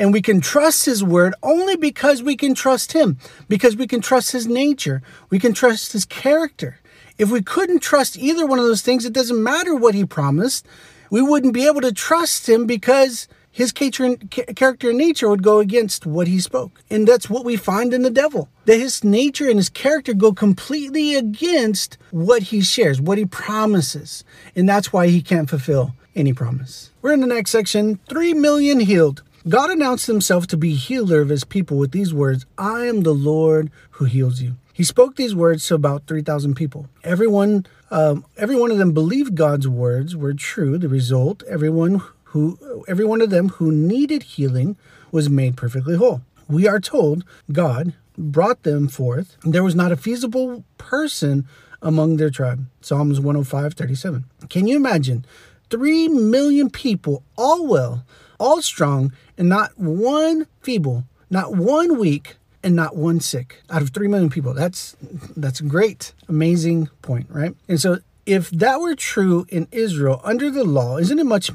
And 0.01 0.12
we 0.12 0.24
can 0.24 0.41
trust 0.41 0.88
His 0.88 1.03
word 1.03 1.36
only 1.43 1.75
because 1.75 2.24
we 2.24 2.36
can 2.36 2.55
trust 2.55 2.93
Him, 2.93 3.20
because 3.48 3.75
we 3.75 3.86
can 3.86 4.01
trust 4.01 4.31
His 4.31 4.48
nature, 4.48 5.03
we 5.29 5.38
can 5.38 5.53
trust 5.53 5.93
His 5.93 6.05
character. 6.05 6.79
If 7.20 7.29
we 7.29 7.43
couldn't 7.43 7.81
trust 7.81 8.17
either 8.17 8.48
one 8.48 8.58
of 8.58 8.65
those 8.65 8.81
things, 8.81 9.05
it 9.05 9.13
doesn't 9.13 9.43
matter 9.43 9.75
what 9.75 9.93
He 9.93 10.03
promised. 10.03 10.65
We 11.12 11.22
wouldn't 11.22 11.53
be 11.53 11.67
able 11.67 11.81
to 11.81 11.91
trust 11.91 12.50
Him 12.50 12.65
because 12.65 13.27
his 13.51 13.72
character 13.74 14.89
and 14.89 14.98
nature 14.98 15.29
would 15.29 15.43
go 15.43 15.60
against 15.60 16.05
what 16.05 16.25
he 16.25 16.39
spoke. 16.39 16.81
And 16.89 17.05
that's 17.05 17.29
what 17.29 17.43
we 17.43 17.58
find 17.58 17.93
in 17.93 18.01
the 18.01 18.10
devil. 18.10 18.48
That 18.63 18.79
his 18.79 19.03
nature 19.03 19.50
and 19.50 19.58
his 19.58 19.67
character 19.67 20.13
go 20.13 20.31
completely 20.31 21.15
against 21.15 21.98
what 22.12 22.43
he 22.43 22.62
shares, 22.62 23.01
what 23.01 23.17
he 23.17 23.25
promises. 23.25 24.24
And 24.55 24.70
that's 24.70 24.93
why 24.93 25.08
he 25.08 25.22
can't 25.22 25.50
fulfill 25.50 25.93
any 26.15 26.31
promise. 26.31 26.91
We're 27.01 27.12
in 27.12 27.20
the 27.20 27.27
next 27.27 27.51
section 27.51 28.00
3 28.08 28.34
million 28.36 28.79
healed. 28.79 29.22
God 29.50 29.71
announced 29.71 30.05
himself 30.05 30.45
to 30.48 30.57
be 30.57 30.75
healer 30.75 31.21
of 31.21 31.29
his 31.29 31.43
people 31.43 31.77
with 31.77 31.91
these 31.91 32.13
words 32.13 32.45
I 32.60 32.86
am 32.86 33.01
the 33.01 33.13
Lord 33.13 33.71
who 33.91 34.05
heals 34.05 34.41
you. 34.41 34.55
He 34.71 34.83
spoke 34.83 35.15
these 35.15 35.33
words 35.33 35.65
to 35.67 35.75
about 35.75 36.05
3,000 36.05 36.55
people. 36.55 36.88
Everyone, 37.03 37.65
um, 37.89 38.25
every 38.38 38.55
one 38.55 38.69
of 38.69 38.77
them 38.77 38.93
believed 38.93 39.36
God's 39.36 39.67
words 39.67 40.15
were 40.15 40.33
true. 40.33 40.77
The 40.77 40.89
result, 40.89 41.41
everyone 41.50 42.03
who, 42.25 42.83
every 42.88 43.03
one 43.03 43.19
of 43.19 43.31
them 43.31 43.50
who 43.50 43.71
needed 43.71 44.24
healing 44.24 44.77
was 45.12 45.29
made 45.29 45.57
perfectly 45.57 45.98
whole. 45.98 46.21
We 46.48 46.67
are 46.67 46.79
told 46.79 47.24
God 47.51 47.93
brought 48.17 48.62
them 48.63 48.88
forth. 48.88 49.38
There 49.43 49.63
was 49.63 49.75
not 49.75 49.91
a 49.91 49.98
feasible 49.98 50.63
person 50.77 51.48
among 51.81 52.17
their 52.17 52.29
tribe. 52.29 52.65
Psalms 52.81 53.19
105, 53.19 53.74
37. 53.74 54.25
Can 54.50 54.67
you 54.67 54.75
imagine? 54.75 55.25
Three 55.71 56.07
million 56.07 56.69
people, 56.69 57.24
all 57.38 57.65
well, 57.65 58.05
all 58.41 58.62
strong, 58.62 59.13
and 59.38 59.48
not 59.48 59.77
one 59.77 60.48
feeble, 60.62 61.05
not 61.29 61.55
one 61.55 62.00
weak, 62.00 62.38
and 62.63 62.75
not 62.75 62.95
one 62.95 63.19
sick 63.19 63.62
out 63.69 63.81
of 63.81 63.89
3 63.89 64.07
million 64.07 64.29
people. 64.29 64.53
That's 64.53 64.95
that's 65.36 65.60
a 65.60 65.63
great, 65.63 66.13
amazing 66.27 66.89
point, 67.01 67.27
right? 67.29 67.55
And 67.67 67.79
so 67.79 68.00
if 68.25 68.50
that 68.51 68.79
were 68.79 68.95
true 68.95 69.45
in 69.50 69.67
Israel 69.71 70.21
under 70.24 70.51
the 70.51 70.63
law, 70.63 70.98
isn't 70.98 71.19
it 71.19 71.25
much 71.25 71.51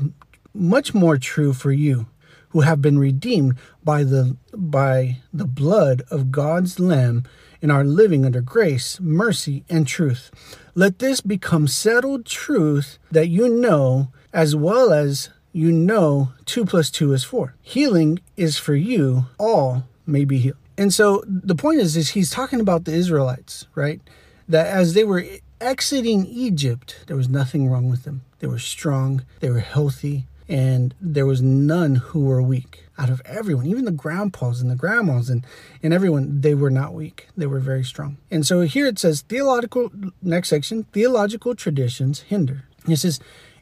much 0.54 0.94
more 0.94 1.18
true 1.18 1.52
for 1.52 1.72
you 1.72 2.06
who 2.50 2.62
have 2.62 2.80
been 2.80 2.98
redeemed 2.98 3.56
by 3.84 4.02
the 4.02 4.36
by 4.54 5.18
the 5.32 5.44
blood 5.44 6.02
of 6.10 6.30
God's 6.30 6.80
lamb 6.80 7.24
and 7.62 7.72
are 7.72 7.84
living 7.84 8.24
under 8.24 8.40
grace, 8.40 9.00
mercy, 9.00 9.64
and 9.68 9.86
truth. 9.86 10.30
Let 10.74 10.98
this 10.98 11.20
become 11.20 11.66
settled 11.66 12.26
truth 12.26 12.98
that 13.10 13.28
you 13.28 13.48
know 13.48 14.12
as 14.32 14.54
well 14.54 14.92
as 14.92 15.30
you 15.56 15.72
know 15.72 16.32
2 16.44 16.66
plus 16.66 16.90
2 16.90 17.14
is 17.14 17.24
4. 17.24 17.54
Healing 17.62 18.20
is 18.36 18.58
for 18.58 18.74
you, 18.74 19.24
all 19.38 19.84
may 20.06 20.26
be 20.26 20.36
healed. 20.38 20.58
And 20.76 20.92
so 20.92 21.24
the 21.26 21.54
point 21.54 21.80
is, 21.80 21.96
is 21.96 22.10
he's 22.10 22.30
talking 22.30 22.60
about 22.60 22.84
the 22.84 22.92
Israelites, 22.92 23.66
right? 23.74 24.02
That 24.46 24.66
as 24.66 24.92
they 24.92 25.02
were 25.02 25.24
exiting 25.58 26.26
Egypt, 26.26 27.04
there 27.06 27.16
was 27.16 27.30
nothing 27.30 27.68
wrong 27.70 27.88
with 27.88 28.04
them. 28.04 28.20
They 28.40 28.46
were 28.46 28.58
strong, 28.58 29.24
they 29.40 29.48
were 29.48 29.60
healthy, 29.60 30.26
and 30.46 30.94
there 31.00 31.24
was 31.24 31.40
none 31.40 31.96
who 31.96 32.20
were 32.20 32.42
weak 32.42 32.84
out 32.98 33.10
of 33.10 33.20
everyone 33.24 33.66
even 33.66 33.84
the 33.84 33.90
grandpas 33.90 34.60
and 34.60 34.70
the 34.70 34.76
grandmas 34.76 35.28
and, 35.28 35.44
and 35.82 35.92
everyone 35.92 36.40
they 36.40 36.54
were 36.54 36.70
not 36.70 36.94
weak 36.94 37.26
they 37.36 37.46
were 37.46 37.58
very 37.58 37.82
strong 37.82 38.16
and 38.30 38.46
so 38.46 38.60
here 38.60 38.86
it 38.86 38.96
says 38.96 39.22
theological 39.22 39.90
next 40.22 40.48
section 40.48 40.84
theological 40.92 41.54
traditions 41.54 42.20
hinder 42.20 42.64
it 42.88 42.96
says 42.96 43.18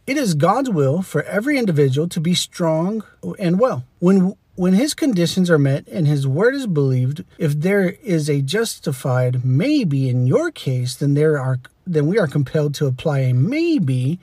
it 0.07 0.17
is 0.17 0.35
god's 0.35 0.71
will 0.71 1.03
for 1.03 1.23
every 1.25 1.59
individual 1.59 2.09
to 2.09 2.21
be 2.21 2.35
strong 2.35 3.05
and 3.39 3.59
well 3.59 3.85
when 3.99 4.35
when 4.57 4.75
his 4.75 4.95
conditions 4.95 5.51
are 5.51 5.59
met 5.59 5.87
and 5.89 6.07
his 6.07 6.27
word 6.27 6.55
is 6.55 6.67
believed 6.67 7.25
if 7.39 7.59
there 7.59 7.91
is 8.03 8.31
a 8.31 8.41
justified 8.41 9.45
maybe 9.45 10.09
in 10.09 10.27
your 10.27 10.51
case 10.51 10.95
then 10.95 11.15
there 11.15 11.39
are 11.39 11.59
then 11.87 12.07
we 12.07 12.19
are 12.19 12.27
compelled 12.27 12.75
to 12.75 12.87
apply 12.87 13.21
a 13.21 13.33
maybe 13.35 14.19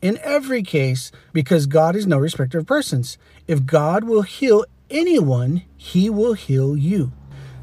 in 0.00 0.18
every 0.22 0.62
case 0.62 1.10
because 1.32 1.66
God 1.66 1.96
is 1.96 2.06
no 2.06 2.18
respecter 2.18 2.58
of 2.58 2.66
persons. 2.66 3.18
If 3.46 3.66
God 3.66 4.04
will 4.04 4.22
heal 4.22 4.64
anyone, 4.90 5.62
he 5.76 6.08
will 6.10 6.34
heal 6.34 6.76
you. 6.76 7.12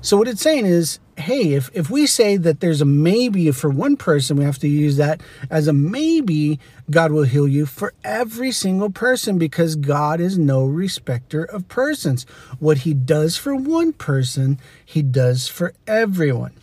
So 0.02 0.18
what 0.18 0.28
it's 0.28 0.42
saying 0.42 0.66
is, 0.66 1.00
hey, 1.18 1.54
if, 1.54 1.70
if 1.74 1.90
we 1.90 2.06
say 2.06 2.38
that 2.38 2.60
there's 2.60 2.82
a 2.82 2.86
maybe 2.86 3.50
for 3.52 3.70
one 3.70 3.96
person, 3.96 4.38
we 4.38 4.44
have 4.44 4.60
to 4.60 4.68
use 4.68 4.98
that 4.98 5.22
as 5.50 5.68
a 5.68 5.74
maybe 5.74 6.60
God 6.90 7.12
will 7.12 7.24
heal 7.24 7.48
you 7.48 7.66
for 7.66 7.94
every 8.04 8.52
single 8.52 8.90
person 8.90 9.38
because 9.38 9.76
God 9.76 10.20
is 10.20 10.38
no 10.38 10.66
respecter 10.66 11.44
of 11.44 11.68
persons. 11.68 12.26
What 12.60 12.80
he 12.80 12.94
does 12.94 13.38
for 13.38 13.56
one 13.56 13.94
person, 13.94 14.60
he 14.84 15.02
does 15.02 15.48
for 15.48 15.74
everyone. 15.88 16.54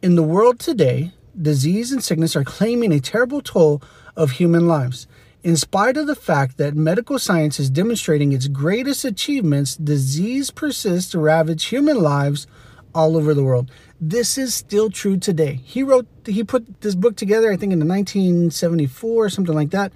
In 0.00 0.14
the 0.14 0.22
world 0.22 0.58
today, 0.58 1.12
disease 1.40 1.92
and 1.92 2.02
sickness 2.02 2.34
are 2.34 2.44
claiming 2.44 2.92
a 2.92 3.00
terrible 3.00 3.42
toll 3.42 3.82
of 4.16 4.32
human 4.32 4.66
lives. 4.66 5.06
In 5.44 5.56
spite 5.56 5.96
of 5.96 6.06
the 6.06 6.14
fact 6.14 6.56
that 6.58 6.74
medical 6.74 7.18
science 7.18 7.58
is 7.58 7.68
demonstrating 7.68 8.32
its 8.32 8.46
greatest 8.46 9.04
achievements, 9.04 9.76
disease 9.76 10.50
persists 10.50 11.10
to 11.10 11.18
ravage 11.18 11.64
human 11.64 12.00
lives 12.00 12.46
all 12.94 13.16
over 13.16 13.34
the 13.34 13.44
world. 13.44 13.70
This 14.00 14.36
is 14.36 14.54
still 14.54 14.90
true 14.90 15.16
today. 15.16 15.60
He 15.64 15.82
wrote, 15.82 16.06
he 16.26 16.44
put 16.44 16.80
this 16.80 16.94
book 16.94 17.16
together, 17.16 17.52
I 17.52 17.56
think 17.56 17.72
in 17.72 17.78
1974 17.86 19.24
or 19.24 19.28
something 19.28 19.54
like 19.54 19.70
that. 19.70 19.92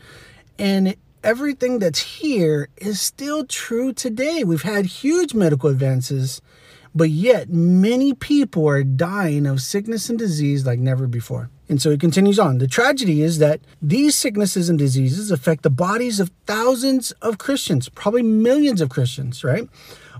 And 0.59 0.97
everything 1.23 1.81
that's 1.81 2.01
here 2.01 2.69
is 2.77 3.01
still 3.01 3.45
true 3.45 3.93
today. 3.93 4.45
We've 4.45 4.63
had 4.63 4.87
huge 4.87 5.35
medical 5.35 5.69
advances, 5.69 6.41
but 6.95 7.11
yet 7.11 7.51
many 7.51 8.15
people 8.15 8.69
are 8.69 8.85
dying 8.85 9.47
of 9.47 9.61
sickness 9.61 10.09
and 10.09 10.19
disease 10.19 10.65
like 10.65 10.79
never 10.79 11.07
before. 11.07 11.51
And 11.69 11.83
so 11.83 11.91
he 11.91 11.99
continues 11.99 12.39
on. 12.39 12.59
The 12.59 12.69
tragedy 12.69 13.23
is 13.23 13.39
that 13.39 13.61
these 13.83 14.15
sicknesses 14.15 14.69
and 14.69 14.79
diseases 14.79 15.33
affect 15.33 15.65
the 15.65 15.71
bodies 15.71 16.21
of 16.21 16.31
thousands 16.47 17.11
of 17.23 17.39
Christians, 17.39 17.89
probably 17.89 18.23
millions 18.23 18.81
of 18.81 18.89
Christians, 18.89 19.43
right? 19.43 19.69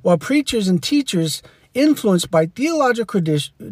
While 0.03 0.19
preachers 0.19 0.67
and 0.67 0.83
teachers 0.83 1.43
influenced 1.77 2.31
by 2.31 2.47
theological 2.47 3.21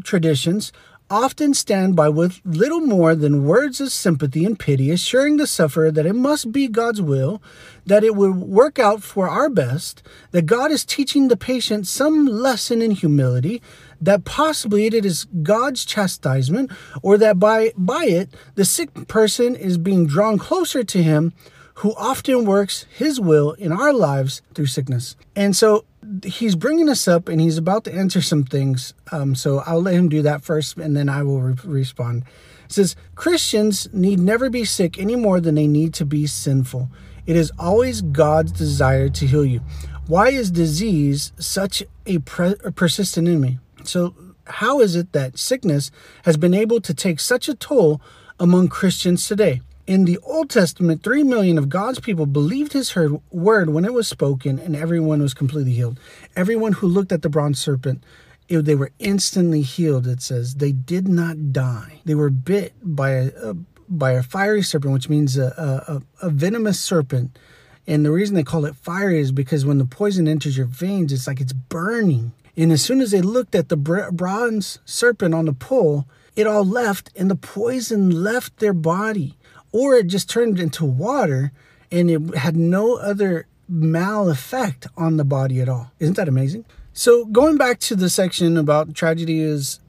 traditions 0.02 0.72
often 1.10 1.52
stand 1.52 1.94
by 1.94 2.08
with 2.08 2.40
little 2.44 2.80
more 2.80 3.14
than 3.14 3.44
words 3.44 3.80
of 3.80 3.92
sympathy 3.92 4.44
and 4.44 4.58
pity, 4.58 4.90
assuring 4.90 5.36
the 5.36 5.46
sufferer 5.46 5.90
that 5.90 6.06
it 6.06 6.14
must 6.14 6.50
be 6.50 6.66
God's 6.66 7.00
will, 7.00 7.42
that 7.84 8.02
it 8.02 8.16
will 8.16 8.32
work 8.32 8.78
out 8.78 9.02
for 9.02 9.28
our 9.28 9.50
best, 9.50 10.02
that 10.30 10.46
God 10.46 10.70
is 10.70 10.84
teaching 10.84 11.28
the 11.28 11.36
patient 11.36 11.86
some 11.86 12.26
lesson 12.26 12.80
in 12.80 12.92
humility, 12.92 13.60
that 14.00 14.24
possibly 14.24 14.86
it 14.86 15.04
is 15.04 15.26
God's 15.42 15.84
chastisement, 15.84 16.70
or 17.02 17.18
that 17.18 17.38
by, 17.38 17.72
by 17.76 18.04
it 18.04 18.30
the 18.54 18.64
sick 18.64 19.06
person 19.06 19.54
is 19.54 19.76
being 19.76 20.06
drawn 20.06 20.38
closer 20.38 20.82
to 20.84 21.02
Him, 21.02 21.34
who 21.78 21.94
often 21.96 22.44
works 22.46 22.86
His 22.96 23.20
will 23.20 23.52
in 23.52 23.72
our 23.72 23.92
lives 23.92 24.42
through 24.54 24.66
sickness. 24.66 25.16
And 25.36 25.54
so 25.54 25.84
he's 26.24 26.56
bringing 26.56 26.88
us 26.88 27.06
up 27.08 27.28
and 27.28 27.40
he's 27.40 27.58
about 27.58 27.84
to 27.84 27.94
answer 27.94 28.20
some 28.20 28.44
things. 28.44 28.94
Um, 29.12 29.34
so 29.34 29.62
I'll 29.66 29.82
let 29.82 29.94
him 29.94 30.08
do 30.08 30.22
that 30.22 30.42
first 30.42 30.76
and 30.76 30.96
then 30.96 31.08
I 31.08 31.22
will 31.22 31.40
re- 31.40 31.54
respond. 31.64 32.24
It 32.64 32.72
says 32.72 32.96
Christians 33.14 33.88
need 33.92 34.18
never 34.18 34.50
be 34.50 34.64
sick 34.64 34.98
any 34.98 35.16
more 35.16 35.40
than 35.40 35.54
they 35.54 35.66
need 35.66 35.94
to 35.94 36.04
be 36.04 36.26
sinful. 36.26 36.90
It 37.26 37.36
is 37.36 37.52
always 37.58 38.02
God's 38.02 38.52
desire 38.52 39.08
to 39.08 39.26
heal 39.26 39.44
you. 39.44 39.60
Why 40.06 40.28
is 40.28 40.50
disease 40.50 41.32
such 41.38 41.82
a, 42.06 42.18
pre- 42.18 42.56
a 42.64 42.70
persistent 42.70 43.28
enemy? 43.28 43.58
So, 43.84 44.14
how 44.46 44.80
is 44.80 44.94
it 44.94 45.12
that 45.12 45.38
sickness 45.38 45.90
has 46.24 46.36
been 46.36 46.52
able 46.52 46.80
to 46.82 46.92
take 46.92 47.18
such 47.18 47.48
a 47.48 47.54
toll 47.54 48.02
among 48.38 48.68
Christians 48.68 49.26
today? 49.26 49.62
In 49.86 50.06
the 50.06 50.18
Old 50.18 50.48
Testament, 50.48 51.02
three 51.02 51.22
million 51.22 51.58
of 51.58 51.68
God's 51.68 52.00
people 52.00 52.24
believed 52.24 52.72
his 52.72 52.96
word 53.30 53.70
when 53.70 53.84
it 53.84 53.92
was 53.92 54.08
spoken, 54.08 54.58
and 54.58 54.74
everyone 54.74 55.20
was 55.20 55.34
completely 55.34 55.72
healed. 55.72 56.00
Everyone 56.34 56.72
who 56.72 56.86
looked 56.86 57.12
at 57.12 57.20
the 57.20 57.28
bronze 57.28 57.60
serpent, 57.60 58.02
it, 58.48 58.62
they 58.64 58.74
were 58.74 58.92
instantly 58.98 59.60
healed. 59.60 60.06
It 60.06 60.22
says 60.22 60.54
they 60.54 60.72
did 60.72 61.06
not 61.06 61.52
die. 61.52 62.00
They 62.06 62.14
were 62.14 62.30
bit 62.30 62.72
by 62.82 63.10
a, 63.10 63.30
a 63.42 63.54
by 63.86 64.12
a 64.12 64.22
fiery 64.22 64.62
serpent, 64.62 64.94
which 64.94 65.10
means 65.10 65.36
a, 65.36 66.02
a, 66.20 66.26
a 66.26 66.30
venomous 66.30 66.80
serpent. 66.80 67.38
And 67.86 68.06
the 68.06 68.10
reason 68.10 68.34
they 68.34 68.42
call 68.42 68.64
it 68.64 68.76
fiery 68.76 69.20
is 69.20 69.32
because 69.32 69.66
when 69.66 69.76
the 69.76 69.84
poison 69.84 70.26
enters 70.26 70.56
your 70.56 70.66
veins, 70.66 71.12
it's 71.12 71.26
like 71.26 71.42
it's 71.42 71.52
burning. 71.52 72.32
And 72.56 72.72
as 72.72 72.80
soon 72.80 73.02
as 73.02 73.10
they 73.10 73.20
looked 73.20 73.54
at 73.54 73.68
the 73.68 73.76
bronze 73.76 74.78
serpent 74.86 75.34
on 75.34 75.44
the 75.44 75.52
pole, 75.52 76.06
it 76.34 76.46
all 76.46 76.64
left, 76.64 77.10
and 77.14 77.30
the 77.30 77.36
poison 77.36 78.22
left 78.22 78.58
their 78.58 78.72
body 78.72 79.36
or 79.74 79.96
it 79.96 80.06
just 80.06 80.30
turned 80.30 80.60
into 80.60 80.84
water 80.84 81.50
and 81.90 82.08
it 82.08 82.36
had 82.36 82.56
no 82.56 82.96
other 82.96 83.46
mal 83.68 84.30
effect 84.30 84.86
on 84.96 85.16
the 85.16 85.24
body 85.24 85.60
at 85.60 85.68
all. 85.68 85.90
Isn't 85.98 86.14
that 86.14 86.28
amazing? 86.28 86.64
So 86.92 87.24
going 87.24 87.56
back 87.58 87.80
to 87.80 87.96
the 87.96 88.08
section 88.08 88.56
about 88.56 88.94
tragedy 88.94 89.40
is 89.40 89.80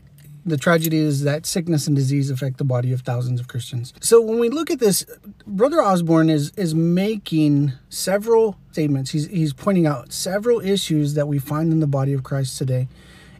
the 0.43 0.57
tragedy 0.57 0.97
is 0.97 1.23
that 1.23 1.45
sickness 1.45 1.85
and 1.85 1.95
disease 1.95 2.31
affect 2.31 2.57
the 2.57 2.63
body 2.63 2.93
of 2.93 3.01
thousands 3.01 3.39
of 3.39 3.47
Christians. 3.47 3.93
So 3.99 4.21
when 4.21 4.39
we 4.39 4.49
look 4.49 4.71
at 4.71 4.79
this, 4.79 5.05
Brother 5.45 5.83
Osborn 5.83 6.31
is 6.31 6.51
is 6.57 6.73
making 6.73 7.73
several 7.89 8.57
statements. 8.71 9.11
He's 9.11 9.27
he's 9.27 9.53
pointing 9.53 9.85
out 9.85 10.11
several 10.11 10.61
issues 10.61 11.13
that 11.13 11.27
we 11.27 11.37
find 11.37 11.71
in 11.71 11.79
the 11.79 11.87
body 11.87 12.13
of 12.13 12.23
Christ 12.23 12.57
today 12.57 12.87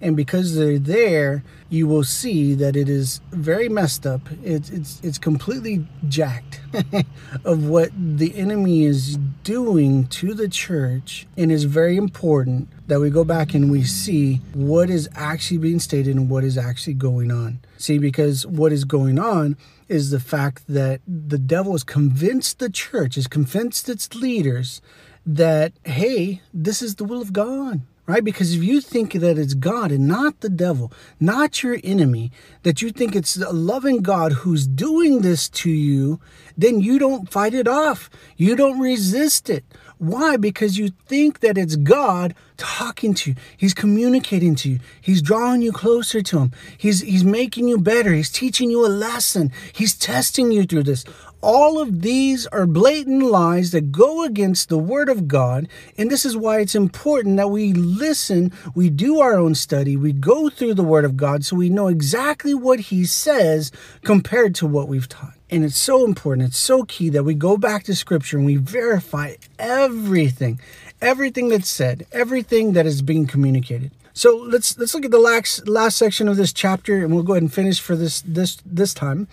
and 0.02 0.16
because 0.16 0.56
they're 0.56 0.80
there 0.80 1.44
you 1.70 1.88
will 1.88 2.04
see 2.04 2.54
that 2.54 2.76
it 2.76 2.88
is 2.88 3.22
very 3.32 3.68
messed 3.68 4.06
up. 4.06 4.22
It's 4.44 4.70
it's 4.70 5.02
it's 5.04 5.18
completely 5.18 5.86
jacked 6.08 6.62
of 7.46 7.68
what 7.68 7.92
the 7.96 8.36
enemy 8.36 8.86
is 8.86 9.18
doing 9.44 10.08
to 10.08 10.34
the 10.34 10.48
church. 10.48 11.28
And 11.36 11.52
it's 11.52 11.64
very 11.64 11.98
important 11.98 12.70
that 12.88 13.00
we 13.00 13.10
go 13.10 13.24
back 13.24 13.54
and 13.54 13.72
we 13.72 13.84
see 13.84 14.42
what 14.54 14.90
is 14.90 15.10
actually 15.16 15.58
being 15.58 15.80
stated 15.80 16.16
and 16.16 16.30
what 16.30 16.44
is 16.44 16.58
actually 16.58 16.94
going 16.94 17.32
on. 17.32 17.60
See 17.78 17.98
because 17.98 18.46
what 18.46 18.72
is 18.72 18.86
going 18.86 19.18
on 19.18 19.58
is 19.88 20.12
the 20.12 20.20
fact 20.20 20.64
that 20.68 21.02
the 21.08 21.38
devil 21.38 21.74
has 21.74 21.84
convinced 21.84 22.60
the 22.60 22.70
church 22.70 23.16
has 23.16 23.28
convinced 23.28 23.90
its 23.90 24.16
leaders 24.16 24.82
that 25.28 25.74
hey 25.84 26.42
this 26.54 26.82
is 26.82 26.96
the 26.96 27.04
will 27.04 27.22
of 27.22 27.34
god 27.34 27.82
right? 28.08 28.24
Because 28.24 28.54
if 28.54 28.64
you 28.64 28.82
think 28.82 29.14
that 29.14 29.38
it's 29.38 29.54
God 29.54 29.92
and 29.92 30.08
not 30.08 30.42
the 30.42 30.50
devil, 30.50 30.92
not 31.20 31.64
your 31.64 31.78
enemy, 31.84 32.32
that 32.64 32.82
you 32.82 32.92
think 32.92 33.16
it's 33.16 33.36
a 33.38 33.52
loving 33.52 34.02
God 34.02 34.32
who's 34.34 34.68
doing 34.68 35.22
this 35.22 35.50
to 35.50 35.70
you, 35.70 36.20
then 36.58 36.80
you 36.80 37.00
don't 37.00 37.32
fight 37.32 37.54
it 37.54 37.68
off. 37.68 38.10
You 38.38 38.56
don't 38.56 38.80
resist 38.80 39.50
it. 39.50 39.66
Why? 39.98 40.36
Because 40.36 40.78
you 40.78 40.90
think 41.08 41.40
that 41.40 41.58
it's 41.58 41.76
God 41.76 42.36
talking 42.58 43.14
to 43.14 43.32
you. 43.32 43.36
He's 43.56 43.74
communicating 43.74 44.56
to 44.56 44.70
you. 44.70 44.80
He's 45.02 45.22
drawing 45.22 45.62
you 45.62 45.72
closer 45.72 46.22
to 46.22 46.40
him. 46.40 46.52
He's 46.78 47.02
he's 47.02 47.24
making 47.24 47.68
you 47.68 47.78
better. 47.78 48.12
He's 48.12 48.32
teaching 48.32 48.70
you 48.70 48.86
a 48.86 48.88
lesson. 48.88 49.52
He's 49.74 49.96
testing 49.96 50.52
you 50.52 50.64
through 50.66 50.84
this. 50.84 51.06
All 51.42 51.80
of 51.80 52.02
these 52.02 52.48
are 52.48 52.66
blatant 52.66 53.22
lies 53.24 53.72
that 53.72 53.92
go 53.92 54.24
against 54.24 54.68
the 54.68 54.80
Word 54.80 55.10
of 55.10 55.28
God. 55.28 55.68
And 55.98 56.10
this 56.10 56.26
is 56.26 56.36
why 56.36 56.60
it's 56.60 56.76
important 56.76 57.38
that 57.38 57.50
we 57.50 57.72
listen, 57.72 58.52
we 58.74 58.90
do 58.90 59.22
our 59.22 59.38
own 59.38 59.54
study, 59.54 59.96
we 59.96 60.12
go 60.12 60.50
through 60.50 60.74
the 60.74 60.84
Word 60.84 61.06
of 61.06 61.16
God 61.16 61.46
so 61.46 61.56
we 61.56 61.70
know 61.70 61.88
exactly 61.88 62.54
what 62.54 62.80
He 62.80 63.06
says 63.06 63.72
compared 64.04 64.56
to 64.56 64.66
what 64.66 64.88
we've 64.88 65.08
taught. 65.08 65.35
And 65.50 65.64
it's 65.64 65.78
so 65.78 66.06
important, 66.06 66.48
it's 66.50 66.58
so 66.58 66.84
key 66.84 67.10
that 67.10 67.24
we 67.24 67.36
go 67.36 67.58
back 67.58 67.84
to 67.84 67.96
Scripture 67.96 68.38
and 68.38 68.46
we 68.46 68.56
verify 68.56 69.36
everything, 69.60 70.60
everything 71.02 71.50
that's 71.50 71.70
said, 71.70 72.08
everything 72.12 72.74
that 72.74 72.88
is 72.88 73.02
being 73.04 73.28
communicated. 73.28 73.92
So 74.14 74.36
let's 74.36 74.78
let's 74.78 74.96
look 74.96 75.06
at 75.06 75.12
the 75.12 75.20
last 75.20 75.68
last 75.68 75.98
section 75.98 76.28
of 76.28 76.38
this 76.38 76.54
chapter, 76.54 77.04
and 77.04 77.14
we'll 77.14 77.24
go 77.24 77.34
ahead 77.34 77.44
and 77.44 77.54
finish 77.54 77.80
for 77.80 77.96
this 77.96 78.22
this 78.22 78.58
this 78.66 78.94
time. 78.94 79.28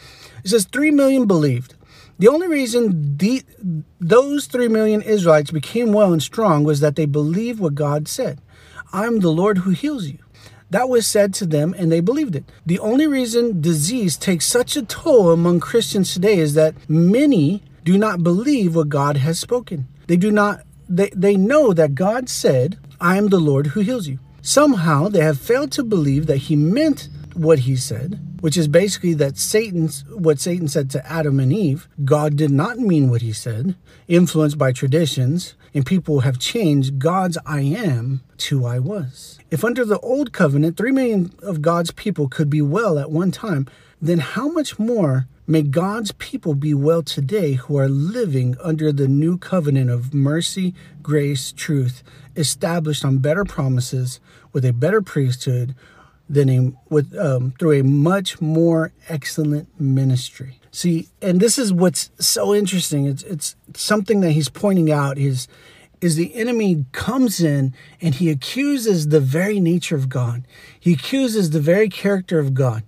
It 0.45 0.49
says 0.49 0.65
three 0.65 0.91
million 0.91 1.27
believed. 1.27 1.75
The 2.19 2.29
only 2.29 2.47
reason 2.47 3.17
the, 3.17 3.43
those 3.99 4.47
3 4.47 4.69
million 4.69 5.03
Israelites 5.03 5.51
became 5.51 5.93
well 5.93 6.13
and 6.13 6.23
strong 6.23 6.63
was 6.63 6.79
that 6.79 6.95
they 6.95 7.07
believed 7.07 7.59
what 7.59 7.75
God 7.75 8.07
said 8.07 8.41
I'm 8.93 9.21
the 9.21 9.33
Lord 9.33 9.59
who 9.59 9.71
heals 9.71 10.07
you. 10.07 10.19
That 10.73 10.89
was 10.89 11.07
said 11.07 11.35
to 11.35 11.45
them 11.45 11.75
and 11.77 11.93
they 11.93 12.01
believed 12.01 12.35
it. 12.35 12.45
The 12.65 12.79
only 12.79 13.07
reason 13.07 13.61
disease 13.61 14.17
takes 14.17 14.47
such 14.47 14.75
a 14.75 14.83
toll 14.83 15.31
among 15.31 15.61
Christians 15.61 16.15
today 16.15 16.39
is 16.39 16.55
that 16.55 16.75
many 16.89 17.63
do 17.85 17.99
not 17.99 18.23
believe 18.23 18.75
what 18.75 18.89
God 18.89 19.19
has 19.19 19.39
spoken. 19.39 19.87
They 20.07 20.17
do 20.17 20.31
not 20.31 20.63
they, 20.89 21.11
they 21.15 21.37
know 21.37 21.75
that 21.75 21.95
God 21.95 22.31
said, 22.31 22.79
I 22.99 23.19
am 23.19 23.29
the 23.29 23.39
Lord 23.39 23.69
who 23.69 23.81
heals 23.81 24.09
you. 24.09 24.19
Somehow 24.41 25.09
they 25.09 25.21
have 25.21 25.39
failed 25.39 25.73
to 25.73 25.83
believe 25.85 26.27
that 26.27 26.49
he 26.49 26.57
meant 26.57 27.11
what 27.35 27.61
he 27.61 27.77
said 27.77 28.21
which 28.43 28.57
is 28.57 28.67
basically 28.67 29.15
that 29.15 29.39
Satan's 29.39 30.05
what 30.09 30.41
Satan 30.41 30.67
said 30.67 30.91
to 30.91 31.07
Adam 31.11 31.39
and 31.39 31.53
Eve, 31.53 31.89
God 32.05 32.35
did 32.35 32.51
not 32.51 32.77
mean 32.77 33.09
what 33.09 33.23
he 33.23 33.33
said, 33.33 33.77
influenced 34.09 34.59
by 34.59 34.73
traditions, 34.73 35.55
and 35.73 35.87
people 35.87 36.21
have 36.21 36.41
changed 36.41 36.99
God's 36.99 37.39
I 37.47 37.61
am 37.61 38.23
to 38.39 38.67
I 38.67 38.81
was. 38.81 39.39
If 39.53 39.65
under 39.65 39.85
the 39.85 40.01
old 40.01 40.33
covenant 40.33 40.77
3 40.77 40.91
million 40.91 41.33
of 41.41 41.63
God's 41.63 41.93
people 41.93 42.29
could 42.29 42.51
be 42.51 42.61
well 42.61 42.99
at 42.99 43.13
one 43.13 43.31
time, 43.31 43.69
then 44.01 44.19
how 44.19 44.49
much 44.49 44.77
more 44.77 45.29
may 45.47 45.63
God's 45.63 46.11
people 46.11 46.57
be 46.57 46.75
well 46.75 47.05
today 47.05 47.53
who 47.53 47.79
are 47.79 47.89
living 47.89 48.57
under 48.61 48.91
the 48.91 49.07
new 49.07 49.39
covenant 49.39 49.89
of 49.89 50.13
mercy, 50.13 50.75
grace, 51.01 51.53
truth, 51.53 52.03
established 52.35 53.05
on 53.05 53.19
better 53.19 53.45
promises 53.45 54.19
with 54.53 54.65
a 54.65 54.73
better 54.73 55.01
priesthood 55.01 55.77
than 56.33 56.49
a 56.49 56.73
with 56.89 57.17
um, 57.17 57.53
through 57.59 57.79
a 57.79 57.85
much 57.85 58.41
more 58.41 58.93
excellent 59.09 59.69
ministry. 59.79 60.59
See, 60.71 61.09
and 61.21 61.39
this 61.39 61.59
is 61.59 61.73
what's 61.73 62.11
so 62.19 62.55
interesting. 62.55 63.07
It's 63.07 63.23
it's 63.25 63.55
something 63.75 64.23
that 64.23 64.33
he's 64.33 64.49
pointing 64.49 64.91
out 64.91 65.19
is 65.19 65.47
is 66.01 66.17
the 66.17 66.35
enemy 66.35 66.87
comes 66.93 67.41
in 67.41 67.75
and 68.01 68.15
he 68.15 68.31
accuses 68.31 69.09
the 69.09 69.21
very 69.21 69.61
nature 69.61 69.95
of 69.95 70.09
God. 70.09 70.45
He 70.81 70.95
accuses 70.95 71.51
the 71.51 71.61
very 71.61 71.89
character 71.89 72.41
of 72.41 72.55
God. 72.55 72.83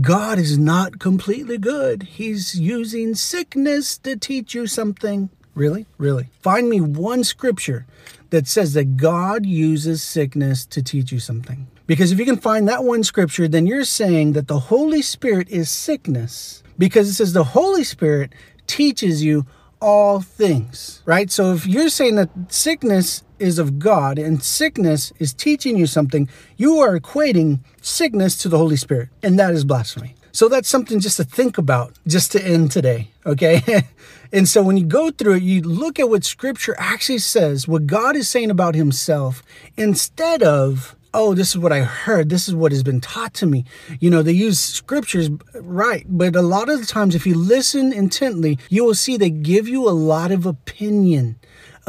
God 0.00 0.38
is 0.38 0.56
not 0.56 1.00
completely 1.00 1.58
good. 1.58 2.04
He's 2.04 2.60
using 2.60 3.14
sickness 3.16 3.98
to 3.98 4.14
teach 4.16 4.54
you 4.54 4.66
something. 4.66 5.30
Really? 5.54 5.86
Really? 5.98 6.28
Find 6.42 6.68
me 6.68 6.80
one 6.80 7.24
scripture 7.24 7.86
that 8.30 8.46
says 8.46 8.74
that 8.74 8.96
God 8.96 9.44
uses 9.44 10.02
sickness 10.02 10.64
to 10.66 10.82
teach 10.82 11.10
you 11.10 11.18
something. 11.18 11.66
Because 11.90 12.12
if 12.12 12.20
you 12.20 12.24
can 12.24 12.36
find 12.36 12.68
that 12.68 12.84
one 12.84 13.02
scripture, 13.02 13.48
then 13.48 13.66
you're 13.66 13.82
saying 13.82 14.34
that 14.34 14.46
the 14.46 14.60
Holy 14.60 15.02
Spirit 15.02 15.48
is 15.48 15.68
sickness. 15.68 16.62
Because 16.78 17.08
it 17.08 17.14
says 17.14 17.32
the 17.32 17.42
Holy 17.42 17.82
Spirit 17.82 18.32
teaches 18.68 19.24
you 19.24 19.44
all 19.80 20.20
things, 20.20 21.02
right? 21.04 21.32
So 21.32 21.52
if 21.52 21.66
you're 21.66 21.88
saying 21.88 22.14
that 22.14 22.30
sickness 22.46 23.24
is 23.40 23.58
of 23.58 23.80
God 23.80 24.20
and 24.20 24.40
sickness 24.40 25.12
is 25.18 25.34
teaching 25.34 25.76
you 25.76 25.88
something, 25.88 26.28
you 26.56 26.78
are 26.78 26.96
equating 26.96 27.58
sickness 27.82 28.38
to 28.38 28.48
the 28.48 28.56
Holy 28.56 28.76
Spirit. 28.76 29.08
And 29.24 29.36
that 29.40 29.52
is 29.52 29.64
blasphemy. 29.64 30.14
So 30.30 30.48
that's 30.48 30.68
something 30.68 31.00
just 31.00 31.16
to 31.16 31.24
think 31.24 31.58
about, 31.58 31.94
just 32.06 32.30
to 32.30 32.46
end 32.46 32.70
today, 32.70 33.10
okay? 33.26 33.82
and 34.32 34.48
so 34.48 34.62
when 34.62 34.76
you 34.76 34.86
go 34.86 35.10
through 35.10 35.34
it, 35.34 35.42
you 35.42 35.60
look 35.62 35.98
at 35.98 36.08
what 36.08 36.22
scripture 36.22 36.76
actually 36.78 37.18
says, 37.18 37.66
what 37.66 37.88
God 37.88 38.14
is 38.14 38.28
saying 38.28 38.52
about 38.52 38.76
himself, 38.76 39.42
instead 39.76 40.44
of 40.44 40.94
oh, 41.12 41.34
this 41.34 41.50
is 41.50 41.58
what 41.58 41.72
I 41.72 41.80
heard. 41.80 42.28
This 42.28 42.48
is 42.48 42.54
what 42.54 42.72
has 42.72 42.82
been 42.82 43.00
taught 43.00 43.34
to 43.34 43.46
me. 43.46 43.64
You 43.98 44.10
know, 44.10 44.22
they 44.22 44.32
use 44.32 44.58
scriptures, 44.58 45.30
right. 45.54 46.04
But 46.08 46.36
a 46.36 46.42
lot 46.42 46.68
of 46.68 46.80
the 46.80 46.86
times, 46.86 47.14
if 47.14 47.26
you 47.26 47.34
listen 47.34 47.92
intently, 47.92 48.58
you 48.68 48.84
will 48.84 48.94
see 48.94 49.16
they 49.16 49.30
give 49.30 49.68
you 49.68 49.88
a 49.88 49.90
lot 49.90 50.30
of 50.30 50.46
opinion 50.46 51.36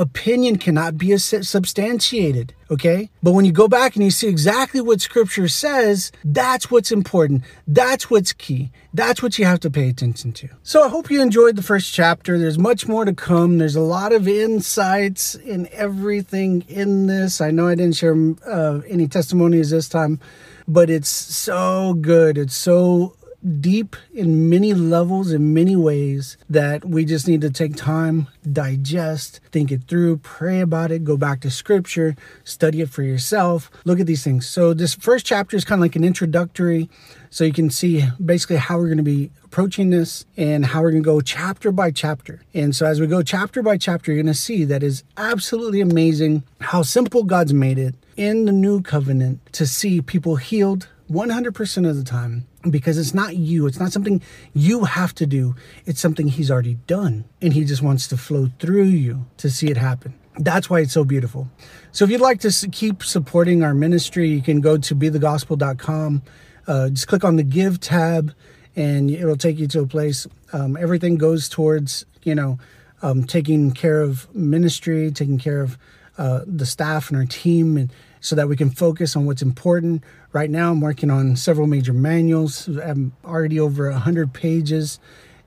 opinion 0.01 0.57
cannot 0.57 0.97
be 0.97 1.15
substantiated, 1.17 2.55
okay? 2.71 3.09
But 3.21 3.33
when 3.33 3.45
you 3.45 3.51
go 3.51 3.67
back 3.67 3.95
and 3.95 4.03
you 4.03 4.09
see 4.09 4.27
exactly 4.27 4.81
what 4.81 4.99
scripture 4.99 5.47
says, 5.47 6.11
that's 6.25 6.71
what's 6.71 6.91
important. 6.91 7.43
That's 7.67 8.09
what's 8.09 8.33
key. 8.33 8.71
That's 8.93 9.21
what 9.21 9.37
you 9.37 9.45
have 9.45 9.59
to 9.59 9.69
pay 9.69 9.89
attention 9.89 10.33
to. 10.33 10.49
So 10.63 10.83
I 10.83 10.89
hope 10.89 11.11
you 11.11 11.21
enjoyed 11.21 11.55
the 11.55 11.63
first 11.63 11.93
chapter. 11.93 12.39
There's 12.39 12.57
much 12.57 12.87
more 12.87 13.05
to 13.05 13.13
come. 13.13 13.59
There's 13.59 13.75
a 13.75 13.81
lot 13.81 14.11
of 14.11 14.27
insights 14.27 15.35
in 15.35 15.69
everything 15.71 16.65
in 16.67 17.05
this. 17.05 17.39
I 17.39 17.51
know 17.51 17.67
I 17.67 17.75
didn't 17.75 17.95
share 17.95 18.17
uh, 18.45 18.81
any 18.87 19.07
testimonies 19.07 19.69
this 19.69 19.87
time, 19.87 20.19
but 20.67 20.89
it's 20.89 21.09
so 21.09 21.93
good. 21.93 22.39
It's 22.39 22.55
so 22.55 23.15
deep 23.59 23.95
in 24.13 24.49
many 24.49 24.73
levels, 24.73 25.31
in 25.31 25.53
many 25.53 25.75
ways, 25.75 26.37
that 26.49 26.85
we 26.85 27.05
just 27.05 27.27
need 27.27 27.41
to 27.41 27.49
take 27.49 27.75
time, 27.75 28.27
digest, 28.51 29.39
think 29.51 29.71
it 29.71 29.83
through, 29.87 30.17
pray 30.17 30.61
about 30.61 30.91
it, 30.91 31.03
go 31.03 31.17
back 31.17 31.41
to 31.41 31.49
scripture, 31.49 32.15
study 32.43 32.81
it 32.81 32.89
for 32.89 33.03
yourself, 33.03 33.71
look 33.85 33.99
at 33.99 34.07
these 34.07 34.23
things. 34.23 34.47
So, 34.47 34.73
this 34.73 34.93
first 34.95 35.25
chapter 35.25 35.57
is 35.57 35.65
kind 35.65 35.79
of 35.79 35.83
like 35.83 35.95
an 35.95 36.03
introductory, 36.03 36.89
so 37.29 37.43
you 37.43 37.53
can 37.53 37.69
see 37.69 38.05
basically 38.23 38.57
how 38.57 38.77
we're 38.77 38.87
going 38.87 38.97
to 38.97 39.03
be 39.03 39.31
approaching 39.43 39.89
this 39.89 40.25
and 40.37 40.65
how 40.65 40.81
we're 40.81 40.91
going 40.91 41.03
to 41.03 41.07
go 41.07 41.21
chapter 41.21 41.71
by 41.71 41.91
chapter. 41.91 42.41
And 42.53 42.75
so, 42.75 42.85
as 42.85 42.99
we 42.99 43.07
go 43.07 43.23
chapter 43.23 43.61
by 43.61 43.77
chapter, 43.77 44.11
you're 44.11 44.21
going 44.21 44.33
to 44.33 44.39
see 44.39 44.65
that 44.65 44.83
is 44.83 45.03
absolutely 45.17 45.81
amazing 45.81 46.43
how 46.59 46.83
simple 46.83 47.23
God's 47.23 47.53
made 47.53 47.77
it 47.77 47.95
in 48.17 48.45
the 48.45 48.51
new 48.51 48.81
covenant 48.81 49.39
to 49.53 49.65
see 49.65 50.01
people 50.01 50.35
healed 50.35 50.87
100% 51.09 51.89
of 51.89 51.95
the 51.97 52.03
time 52.03 52.45
because 52.69 52.97
it's 52.97 53.13
not 53.13 53.35
you. 53.35 53.67
It's 53.67 53.79
not 53.79 53.91
something 53.91 54.21
you 54.53 54.85
have 54.85 55.15
to 55.15 55.25
do. 55.25 55.55
It's 55.85 55.99
something 55.99 56.27
he's 56.27 56.51
already 56.51 56.75
done. 56.87 57.25
And 57.41 57.53
he 57.53 57.65
just 57.65 57.81
wants 57.81 58.07
to 58.09 58.17
flow 58.17 58.49
through 58.59 58.83
you 58.83 59.25
to 59.37 59.49
see 59.49 59.67
it 59.67 59.77
happen. 59.77 60.13
That's 60.37 60.69
why 60.69 60.79
it's 60.79 60.93
so 60.93 61.03
beautiful. 61.03 61.49
So 61.91 62.05
if 62.05 62.11
you'd 62.11 62.21
like 62.21 62.39
to 62.41 62.69
keep 62.71 63.03
supporting 63.03 63.63
our 63.63 63.73
ministry, 63.73 64.29
you 64.29 64.41
can 64.41 64.61
go 64.61 64.77
to 64.77 64.95
bethegospel.com. 64.95 66.21
Uh, 66.67 66.89
just 66.89 67.07
click 67.07 67.23
on 67.23 67.35
the 67.35 67.43
give 67.43 67.79
tab 67.79 68.33
and 68.75 69.11
it'll 69.11 69.35
take 69.35 69.57
you 69.57 69.67
to 69.67 69.81
a 69.81 69.87
place. 69.87 70.27
Um, 70.53 70.77
everything 70.77 71.17
goes 71.17 71.49
towards, 71.49 72.05
you 72.23 72.35
know, 72.35 72.59
um, 73.01 73.23
taking 73.23 73.71
care 73.71 74.01
of 74.01 74.33
ministry, 74.33 75.11
taking 75.11 75.37
care 75.37 75.61
of 75.61 75.77
uh, 76.17 76.41
the 76.45 76.65
staff 76.65 77.09
and 77.09 77.17
our 77.17 77.25
team 77.25 77.77
and 77.77 77.91
so 78.21 78.35
that 78.35 78.47
we 78.47 78.55
can 78.55 78.69
focus 78.69 79.15
on 79.15 79.25
what's 79.25 79.41
important. 79.41 80.03
Right 80.31 80.49
now, 80.49 80.71
I'm 80.71 80.79
working 80.79 81.11
on 81.11 81.35
several 81.35 81.67
major 81.67 81.91
manuals. 81.91 82.67
I'm 82.67 83.13
already 83.25 83.59
over 83.59 83.89
100 83.91 84.31
pages 84.31 84.99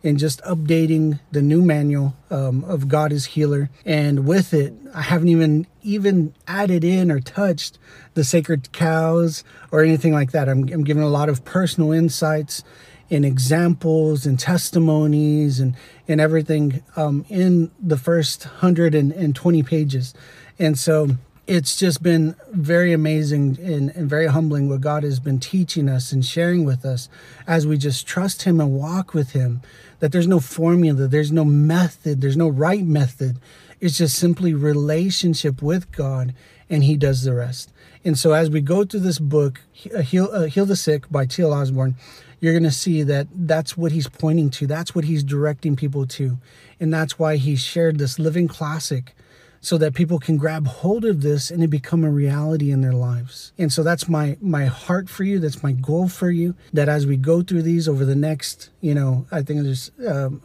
and 0.02 0.18
just 0.18 0.42
updating 0.42 1.18
the 1.32 1.40
new 1.40 1.62
manual 1.62 2.14
um, 2.30 2.62
of 2.64 2.88
God 2.88 3.10
is 3.10 3.24
Healer. 3.24 3.70
And 3.86 4.26
with 4.26 4.52
it, 4.52 4.74
I 4.94 5.00
haven't 5.00 5.28
even 5.28 5.66
even 5.82 6.34
added 6.46 6.84
in 6.84 7.10
or 7.10 7.20
touched 7.20 7.78
the 8.12 8.22
sacred 8.22 8.70
cows 8.72 9.44
or 9.70 9.82
anything 9.82 10.12
like 10.12 10.32
that. 10.32 10.48
I'm, 10.48 10.68
I'm 10.70 10.84
giving 10.84 11.02
a 11.02 11.08
lot 11.08 11.28
of 11.28 11.44
personal 11.44 11.92
insights 11.92 12.62
and 13.10 13.24
examples 13.24 14.26
and 14.26 14.38
testimonies 14.38 15.60
and, 15.60 15.74
and 16.08 16.20
everything 16.20 16.82
um, 16.96 17.24
in 17.28 17.70
the 17.80 17.98
first 17.98 18.44
120 18.44 19.62
pages. 19.62 20.14
And 20.58 20.78
so 20.78 21.10
it's 21.46 21.76
just 21.76 22.02
been 22.02 22.34
very 22.50 22.92
amazing 22.92 23.58
and, 23.62 23.90
and, 23.90 24.08
very 24.08 24.26
humbling 24.26 24.68
what 24.68 24.80
God 24.80 25.02
has 25.02 25.20
been 25.20 25.38
teaching 25.38 25.88
us 25.88 26.10
and 26.10 26.24
sharing 26.24 26.64
with 26.64 26.84
us 26.84 27.08
as 27.46 27.66
we 27.66 27.76
just 27.76 28.06
trust 28.06 28.42
Him 28.42 28.60
and 28.60 28.72
walk 28.72 29.12
with 29.12 29.32
Him. 29.32 29.60
That 30.00 30.12
there's 30.12 30.26
no 30.26 30.40
formula, 30.40 31.06
there's 31.06 31.32
no 31.32 31.44
method, 31.44 32.20
there's 32.20 32.36
no 32.36 32.48
right 32.48 32.84
method. 32.84 33.38
It's 33.80 33.98
just 33.98 34.18
simply 34.18 34.54
relationship 34.54 35.60
with 35.60 35.92
God, 35.92 36.34
and 36.70 36.84
He 36.84 36.96
does 36.96 37.22
the 37.22 37.34
rest. 37.34 37.72
And 38.04 38.18
so 38.18 38.32
as 38.32 38.48
we 38.48 38.60
go 38.60 38.84
through 38.84 39.00
this 39.00 39.18
book, 39.18 39.60
uh, 39.94 40.00
Heal, 40.00 40.30
uh, 40.32 40.44
Heal 40.44 40.66
the 40.66 40.76
Sick 40.76 41.10
by 41.10 41.26
T.L. 41.26 41.52
Osborn, 41.52 41.96
you're 42.40 42.52
going 42.52 42.62
to 42.64 42.70
see 42.70 43.02
that 43.02 43.26
that's 43.32 43.76
what 43.76 43.92
he's 43.92 44.08
pointing 44.08 44.50
to. 44.50 44.66
That's 44.66 44.94
what 44.94 45.04
he's 45.04 45.24
directing 45.24 45.76
people 45.76 46.06
to. 46.08 46.36
And 46.78 46.92
that's 46.92 47.18
why 47.18 47.36
he 47.36 47.56
shared 47.56 47.98
this 47.98 48.18
living 48.18 48.48
classic 48.48 49.14
so 49.64 49.78
that 49.78 49.94
people 49.94 50.18
can 50.18 50.36
grab 50.36 50.66
hold 50.66 51.06
of 51.06 51.22
this 51.22 51.50
and 51.50 51.64
it 51.64 51.68
become 51.68 52.04
a 52.04 52.10
reality 52.10 52.70
in 52.70 52.82
their 52.82 52.92
lives. 52.92 53.52
And 53.56 53.72
so 53.72 53.82
that's 53.82 54.08
my 54.10 54.36
my 54.42 54.66
heart 54.66 55.08
for 55.08 55.24
you. 55.24 55.38
That's 55.38 55.62
my 55.62 55.72
goal 55.72 56.08
for 56.08 56.30
you. 56.30 56.54
That 56.74 56.88
as 56.88 57.06
we 57.06 57.16
go 57.16 57.42
through 57.42 57.62
these 57.62 57.88
over 57.88 58.04
the 58.04 58.14
next, 58.14 58.68
you 58.82 58.94
know, 58.94 59.26
I 59.32 59.40
think 59.40 59.62
there's 59.62 59.90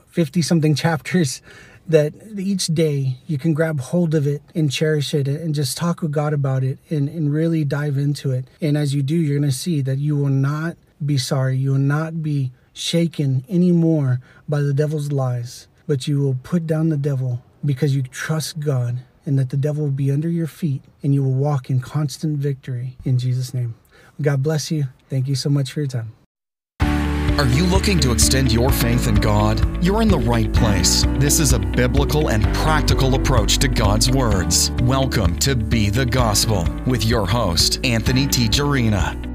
50 0.08 0.40
um, 0.40 0.44
something 0.44 0.74
chapters 0.86 1.42
that 1.86 2.14
each 2.38 2.68
day 2.68 3.18
you 3.28 3.38
can 3.38 3.54
grab 3.54 3.82
hold 3.82 4.16
of 4.16 4.26
it 4.26 4.42
and 4.56 4.72
cherish 4.72 5.14
it 5.14 5.28
and 5.28 5.54
just 5.54 5.76
talk 5.76 6.02
with 6.02 6.14
God 6.14 6.32
about 6.32 6.64
it 6.64 6.78
and, 6.90 7.10
and 7.10 7.34
really 7.34 7.66
dive 7.66 7.98
into 7.98 8.32
it. 8.32 8.46
And 8.62 8.78
as 8.78 8.94
you 8.94 9.04
do, 9.04 9.16
you're 9.16 9.42
to 9.42 9.52
see 9.52 9.82
that 9.82 9.98
you 9.98 10.16
will 10.16 10.28
not 10.30 10.78
be 11.06 11.18
sorry. 11.18 11.58
You 11.58 11.72
will 11.72 11.80
not 11.80 12.24
be 12.24 12.52
shaken 12.72 13.44
anymore 13.50 14.22
by 14.48 14.62
the 14.62 14.74
devil's 14.74 15.12
lies, 15.12 15.68
but 15.88 16.08
you 16.08 16.22
will 16.22 16.38
put 16.42 16.66
down 16.66 16.88
the 16.88 16.98
devil 16.98 17.44
because 17.66 17.94
you 17.94 18.04
trust 18.04 18.60
God 18.60 19.00
and 19.30 19.38
that 19.38 19.52
the 19.52 19.58
devil 19.58 19.84
will 19.84 19.92
be 19.92 20.10
under 20.10 20.28
your 20.28 20.48
feet 20.48 20.82
and 21.04 21.14
you 21.14 21.24
will 21.24 21.32
walk 21.34 21.70
in 21.70 21.80
constant 21.80 22.40
victory 22.40 22.98
in 23.06 23.20
Jesus' 23.20 23.54
name. 23.54 23.76
God 24.20 24.42
bless 24.42 24.72
you. 24.72 24.86
Thank 25.08 25.28
you 25.28 25.36
so 25.36 25.52
much 25.52 25.72
for 25.72 25.82
your 25.82 25.88
time. 25.88 26.14
Are 27.38 27.48
you 27.48 27.64
looking 27.68 28.00
to 28.00 28.12
extend 28.12 28.52
your 28.52 28.72
faith 28.72 29.08
in 29.08 29.14
God? 29.16 29.86
You're 29.86 30.02
in 30.02 30.08
the 30.08 30.18
right 30.18 30.52
place. 30.52 31.06
This 31.20 31.40
is 31.40 31.54
a 31.54 31.60
biblical 31.60 32.32
and 32.32 32.44
practical 32.56 33.14
approach 33.14 33.60
to 33.60 33.68
God's 33.68 34.10
words. 34.10 34.72
Welcome 34.82 35.38
to 35.40 35.56
Be 35.56 35.92
the 35.92 36.08
Gospel 36.08 36.68
with 36.88 37.06
your 37.06 37.28
host, 37.28 37.80
Anthony 37.86 38.26
T. 38.26 38.50
Jarina. 38.50 39.29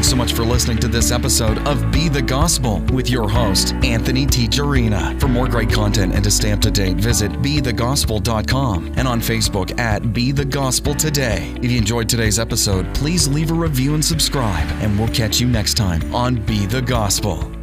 Thanks 0.00 0.08
so 0.08 0.16
much 0.16 0.32
for 0.32 0.46
listening 0.46 0.78
to 0.78 0.88
this 0.88 1.12
episode 1.12 1.58
of 1.68 1.92
Be 1.92 2.08
the 2.08 2.22
Gospel 2.22 2.80
with 2.90 3.10
your 3.10 3.28
host, 3.28 3.74
Anthony 3.84 4.24
T. 4.24 4.48
Jarina. 4.48 5.20
For 5.20 5.28
more 5.28 5.46
great 5.46 5.70
content 5.70 6.14
and 6.14 6.24
to 6.24 6.30
stay 6.30 6.52
up 6.52 6.60
to 6.60 6.70
date, 6.70 6.96
visit 6.96 7.30
BeTheGospel.com 7.32 8.94
and 8.96 9.06
on 9.06 9.20
Facebook 9.20 9.78
at 9.78 10.14
Be 10.14 10.32
the 10.32 10.46
Gospel 10.46 10.94
Today. 10.94 11.54
If 11.60 11.70
you 11.70 11.76
enjoyed 11.76 12.08
today's 12.08 12.38
episode, 12.38 12.86
please 12.94 13.28
leave 13.28 13.50
a 13.50 13.54
review 13.54 13.92
and 13.92 14.02
subscribe, 14.02 14.66
and 14.80 14.98
we'll 14.98 15.08
catch 15.08 15.38
you 15.38 15.46
next 15.46 15.74
time 15.74 16.14
on 16.14 16.36
Be 16.46 16.64
the 16.64 16.80
Gospel. 16.80 17.59